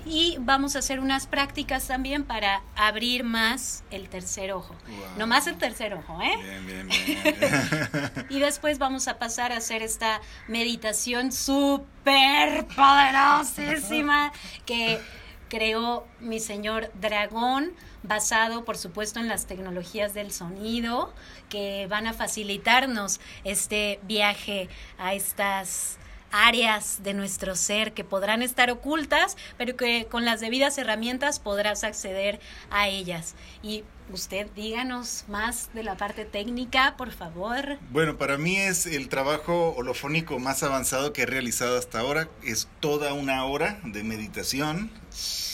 y 0.04 0.36
vamos 0.40 0.76
a 0.76 0.80
hacer 0.80 1.00
unas 1.00 1.26
prácticas 1.26 1.86
también 1.86 2.24
para 2.24 2.62
abrir 2.76 3.24
más 3.24 3.84
el 3.90 4.08
tercer 4.08 4.52
ojo. 4.52 4.74
No 5.16 5.26
más 5.26 5.46
el 5.46 5.56
tercer 5.56 5.94
ojo, 5.94 6.20
¿eh? 6.20 6.36
Bien, 6.42 6.66
bien, 6.66 6.88
bien. 6.88 8.26
y 8.30 8.40
después 8.40 8.78
vamos 8.78 9.08
a 9.08 9.18
pasar 9.18 9.52
a 9.52 9.58
hacer 9.58 9.82
esta 9.82 10.20
meditación 10.48 11.32
súper 11.32 12.66
poderosísima 12.74 14.32
que 14.66 15.00
creó 15.48 16.06
mi 16.18 16.40
señor 16.40 16.90
dragón 16.94 17.72
basado 18.02 18.64
por 18.64 18.78
supuesto 18.78 19.20
en 19.20 19.28
las 19.28 19.46
tecnologías 19.46 20.14
del 20.14 20.32
sonido 20.32 21.12
que 21.50 21.86
van 21.88 22.06
a 22.06 22.14
facilitarnos 22.14 23.20
este 23.44 24.00
viaje 24.04 24.70
a 24.96 25.12
estas 25.12 25.98
áreas 26.32 27.02
de 27.02 27.14
nuestro 27.14 27.54
ser 27.54 27.92
que 27.92 28.04
podrán 28.04 28.42
estar 28.42 28.70
ocultas, 28.70 29.36
pero 29.58 29.76
que 29.76 30.06
con 30.10 30.24
las 30.24 30.40
debidas 30.40 30.76
herramientas 30.78 31.38
podrás 31.38 31.84
acceder 31.84 32.40
a 32.70 32.88
ellas. 32.88 33.34
Y 33.62 33.84
usted 34.10 34.48
díganos 34.54 35.24
más 35.28 35.70
de 35.74 35.84
la 35.84 35.96
parte 35.96 36.24
técnica, 36.24 36.96
por 36.96 37.12
favor. 37.12 37.78
Bueno, 37.90 38.18
para 38.18 38.38
mí 38.38 38.56
es 38.56 38.86
el 38.86 39.08
trabajo 39.08 39.74
holofónico 39.76 40.38
más 40.38 40.62
avanzado 40.62 41.12
que 41.12 41.22
he 41.22 41.26
realizado 41.26 41.78
hasta 41.78 42.00
ahora. 42.00 42.28
Es 42.42 42.68
toda 42.80 43.12
una 43.12 43.44
hora 43.44 43.80
de 43.84 44.02
meditación. 44.02 44.90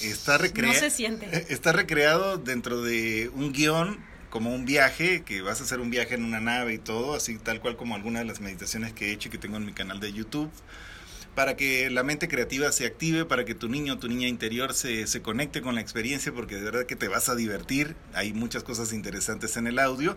Está, 0.03 0.39
recreado. 0.39 0.75
no 0.75 0.81
se 0.81 0.91
siente. 0.91 1.47
está 1.53 1.73
recreado 1.73 2.39
dentro 2.39 2.83
de 2.83 3.31
un 3.35 3.53
guion 3.53 4.08
como 4.31 4.55
un 4.55 4.65
viaje, 4.65 5.23
que 5.23 5.43
vas 5.43 5.61
a 5.61 5.65
hacer 5.65 5.81
un 5.81 5.91
viaje 5.91 6.15
en 6.15 6.25
una 6.25 6.41
nave 6.41 6.75
y 6.75 6.79
todo, 6.79 7.15
así 7.15 7.39
tal 7.39 7.61
cual 7.61 7.77
como 7.77 7.95
algunas 7.95 8.23
de 8.23 8.27
las 8.27 8.41
meditaciones 8.41 8.93
que 8.93 9.09
he 9.09 9.13
hecho 9.13 9.29
y 9.29 9.31
que 9.31 9.39
tengo 9.39 9.57
en 9.57 9.67
mi 9.67 9.73
canal 9.73 10.01
de 10.01 10.13
YouTube 10.13 10.51
para 11.39 11.55
que 11.55 11.89
la 11.89 12.03
mente 12.03 12.27
creativa 12.27 12.73
se 12.73 12.85
active, 12.85 13.25
para 13.25 13.45
que 13.45 13.55
tu 13.55 13.69
niño 13.69 13.95
o 13.95 13.99
tu 13.99 14.09
niña 14.09 14.27
interior 14.27 14.75
se, 14.75 15.07
se 15.07 15.23
conecte 15.23 15.63
con 15.63 15.77
la 15.77 15.81
experiencia, 15.81 16.33
porque 16.33 16.57
de 16.57 16.63
verdad 16.63 16.85
que 16.85 16.97
te 16.97 17.07
vas 17.07 17.29
a 17.29 17.37
divertir. 17.37 17.95
Hay 18.13 18.33
muchas 18.33 18.65
cosas 18.65 18.93
interesantes 18.93 19.57
en 19.57 19.69
el 19.69 19.79
audio. 19.79 20.17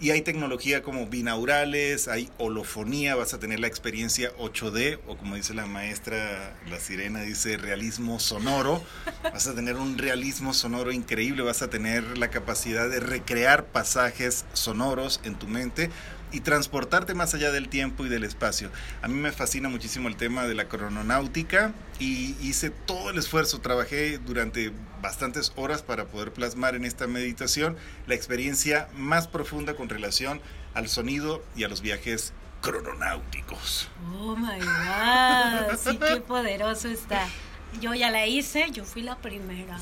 Y 0.00 0.12
hay 0.12 0.22
tecnología 0.22 0.82
como 0.82 1.06
binaurales, 1.08 2.08
hay 2.08 2.30
holofonía, 2.38 3.16
vas 3.16 3.34
a 3.34 3.38
tener 3.38 3.60
la 3.60 3.66
experiencia 3.66 4.32
8D, 4.38 4.98
o 5.06 5.18
como 5.18 5.36
dice 5.36 5.52
la 5.52 5.66
maestra, 5.66 6.56
la 6.70 6.80
sirena 6.80 7.20
dice 7.20 7.58
realismo 7.58 8.18
sonoro. 8.18 8.82
Vas 9.22 9.46
a 9.46 9.54
tener 9.54 9.76
un 9.76 9.98
realismo 9.98 10.54
sonoro 10.54 10.90
increíble, 10.90 11.42
vas 11.42 11.60
a 11.60 11.68
tener 11.68 12.16
la 12.16 12.30
capacidad 12.30 12.88
de 12.88 13.00
recrear 13.00 13.66
pasajes 13.66 14.46
sonoros 14.54 15.20
en 15.22 15.34
tu 15.34 15.46
mente 15.46 15.90
y 16.32 16.40
transportarte 16.40 17.14
más 17.14 17.34
allá 17.34 17.50
del 17.50 17.68
tiempo 17.68 18.06
y 18.06 18.08
del 18.08 18.24
espacio. 18.24 18.70
A 19.02 19.08
mí 19.08 19.14
me 19.14 19.32
fascina 19.32 19.68
muchísimo 19.68 20.08
el 20.08 20.16
tema 20.16 20.46
de 20.46 20.54
la 20.54 20.68
crononáutica 20.68 21.72
y 21.98 22.36
hice 22.40 22.70
todo 22.70 23.10
el 23.10 23.18
esfuerzo, 23.18 23.60
trabajé 23.60 24.18
durante 24.18 24.72
bastantes 25.02 25.52
horas 25.56 25.82
para 25.82 26.06
poder 26.06 26.32
plasmar 26.32 26.74
en 26.74 26.84
esta 26.84 27.06
meditación 27.06 27.76
la 28.06 28.14
experiencia 28.14 28.88
más 28.94 29.28
profunda 29.28 29.74
con 29.74 29.88
relación 29.88 30.40
al 30.74 30.88
sonido 30.88 31.42
y 31.56 31.64
a 31.64 31.68
los 31.68 31.80
viajes 31.80 32.32
crononáuticos. 32.60 33.88
Oh 34.18 34.36
my 34.36 34.58
god, 34.58 35.76
sí 35.78 35.98
qué 35.98 36.20
poderoso 36.20 36.88
está. 36.88 37.26
Yo 37.80 37.94
ya 37.94 38.10
la 38.10 38.26
hice, 38.26 38.70
yo 38.72 38.84
fui 38.84 39.02
la 39.02 39.16
primera 39.16 39.78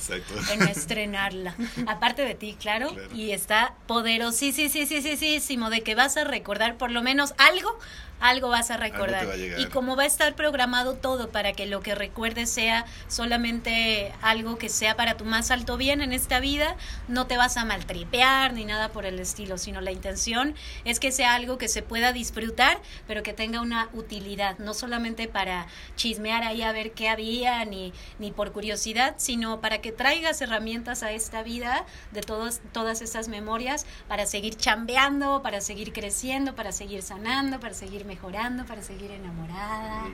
en 0.53 0.63
estrenarla. 0.69 1.55
Aparte 1.87 2.23
de 2.23 2.35
ti, 2.35 2.57
claro, 2.59 2.95
y 3.15 3.31
está 3.31 3.75
poderosísimo 3.87 5.71
de 5.71 5.83
que 5.83 5.95
vas 5.95 6.17
a 6.17 6.25
recordar 6.25 6.77
por 6.77 6.91
lo 6.91 7.03
menos 7.03 7.35
algo 7.39 7.79
algo 8.21 8.49
vas 8.49 8.71
a 8.71 8.77
recordar. 8.77 9.27
y 9.37 9.67
como 9.67 9.97
va 9.97 10.05
a 10.05 10.07
estar 10.07 10.35
programado 10.35 10.95
todo 10.95 11.31
para 11.31 11.53
que 11.53 11.67
lo 11.67 11.81
que 11.81 11.95
recuerdes 11.95 12.51
sea 12.51 12.85
solamente 13.09 14.13
algo 14.23 14.59
que 14.59 14.69
sea 14.69 14.97
para 14.97 15.17
tu 15.17 15.25
más 15.25 15.51
alto 15.51 15.77
bien 15.77 16.01
en 16.01 16.13
esta 16.13 16.41
vida, 16.41 16.77
no 17.07 17.27
te 17.27 17.37
vas 17.37 17.57
a 17.57 17.65
maltripear 17.65 18.53
ni 18.53 18.65
nada 18.65 18.91
por 18.91 19.07
el 19.07 19.19
estilo, 19.21 19.59
sino 19.59 19.81
la 19.81 19.93
intención 19.93 20.55
es 20.85 21.01
que 21.01 21.13
sea 21.13 21.35
algo 21.35 21.59
que 21.59 21.69
se 21.69 21.83
pueda 21.83 22.13
disfrutar, 22.13 22.81
pero 23.07 23.23
que 23.23 23.33
tenga 23.33 23.61
una 23.61 23.89
utilidad, 23.93 24.59
no 24.59 24.75
solamente 24.75 25.29
para 25.29 25.67
chismear 25.97 26.43
ahí 26.43 26.63
a 26.63 26.73
ver 26.73 26.93
qué 26.93 27.09
había, 27.09 27.65
ni, 27.65 27.93
ni 28.19 28.31
por 28.31 28.53
curiosidad, 28.53 29.15
sino 29.19 29.61
para 29.61 29.79
que 29.79 29.93
traigas 29.93 30.41
herramientas 30.41 31.03
a 31.03 31.13
esta 31.13 31.43
vida 31.43 31.85
de 32.13 32.23
todos, 32.23 32.61
todas 32.73 33.03
esas 33.03 33.29
memorias 33.29 33.87
para 34.09 34.27
seguir 34.27 34.57
chambeando, 34.57 35.43
para 35.43 35.61
seguir 35.61 35.93
creciendo, 35.93 36.55
para 36.55 36.73
seguir 36.73 37.03
sanando, 37.03 37.61
para 37.61 37.75
seguir 37.75 38.05
mejorando 38.09 38.65
para 38.65 38.83
seguir 38.83 39.13
enamorada. 39.13 40.07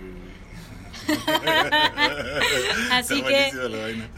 Así 2.91 3.23
que 3.23 3.53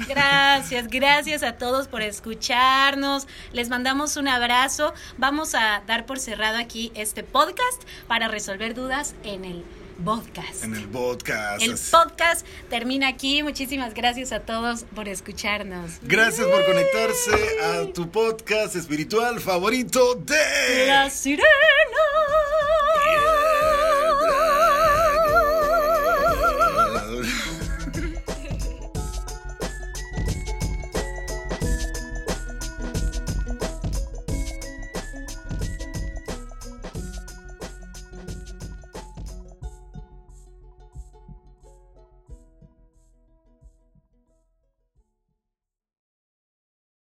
gracias, 0.08 0.88
gracias 0.88 1.42
a 1.42 1.52
todos 1.52 1.88
por 1.88 2.02
escucharnos. 2.02 3.26
Les 3.52 3.68
mandamos 3.68 4.16
un 4.16 4.28
abrazo. 4.28 4.94
Vamos 5.18 5.54
a 5.54 5.82
dar 5.86 6.06
por 6.06 6.18
cerrado 6.18 6.58
aquí 6.58 6.90
este 6.94 7.22
podcast 7.22 7.82
para 8.08 8.28
resolver 8.28 8.74
dudas 8.74 9.14
en 9.24 9.44
el 9.44 9.64
podcast. 10.04 10.64
En 10.64 10.74
el 10.74 10.88
podcast. 10.88 11.62
El 11.62 11.76
podcast 11.90 12.46
termina 12.68 13.08
aquí. 13.08 13.42
Muchísimas 13.42 13.94
gracias 13.94 14.32
a 14.32 14.40
todos 14.40 14.84
por 14.94 15.08
escucharnos. 15.08 15.98
Gracias 16.02 16.46
por 16.46 16.64
conectarse 16.64 17.60
a 17.62 17.92
tu 17.92 18.10
podcast 18.10 18.76
espiritual 18.76 19.40
favorito 19.40 20.14
de 20.14 20.86
La 20.86 21.10
Sirena. 21.10 21.46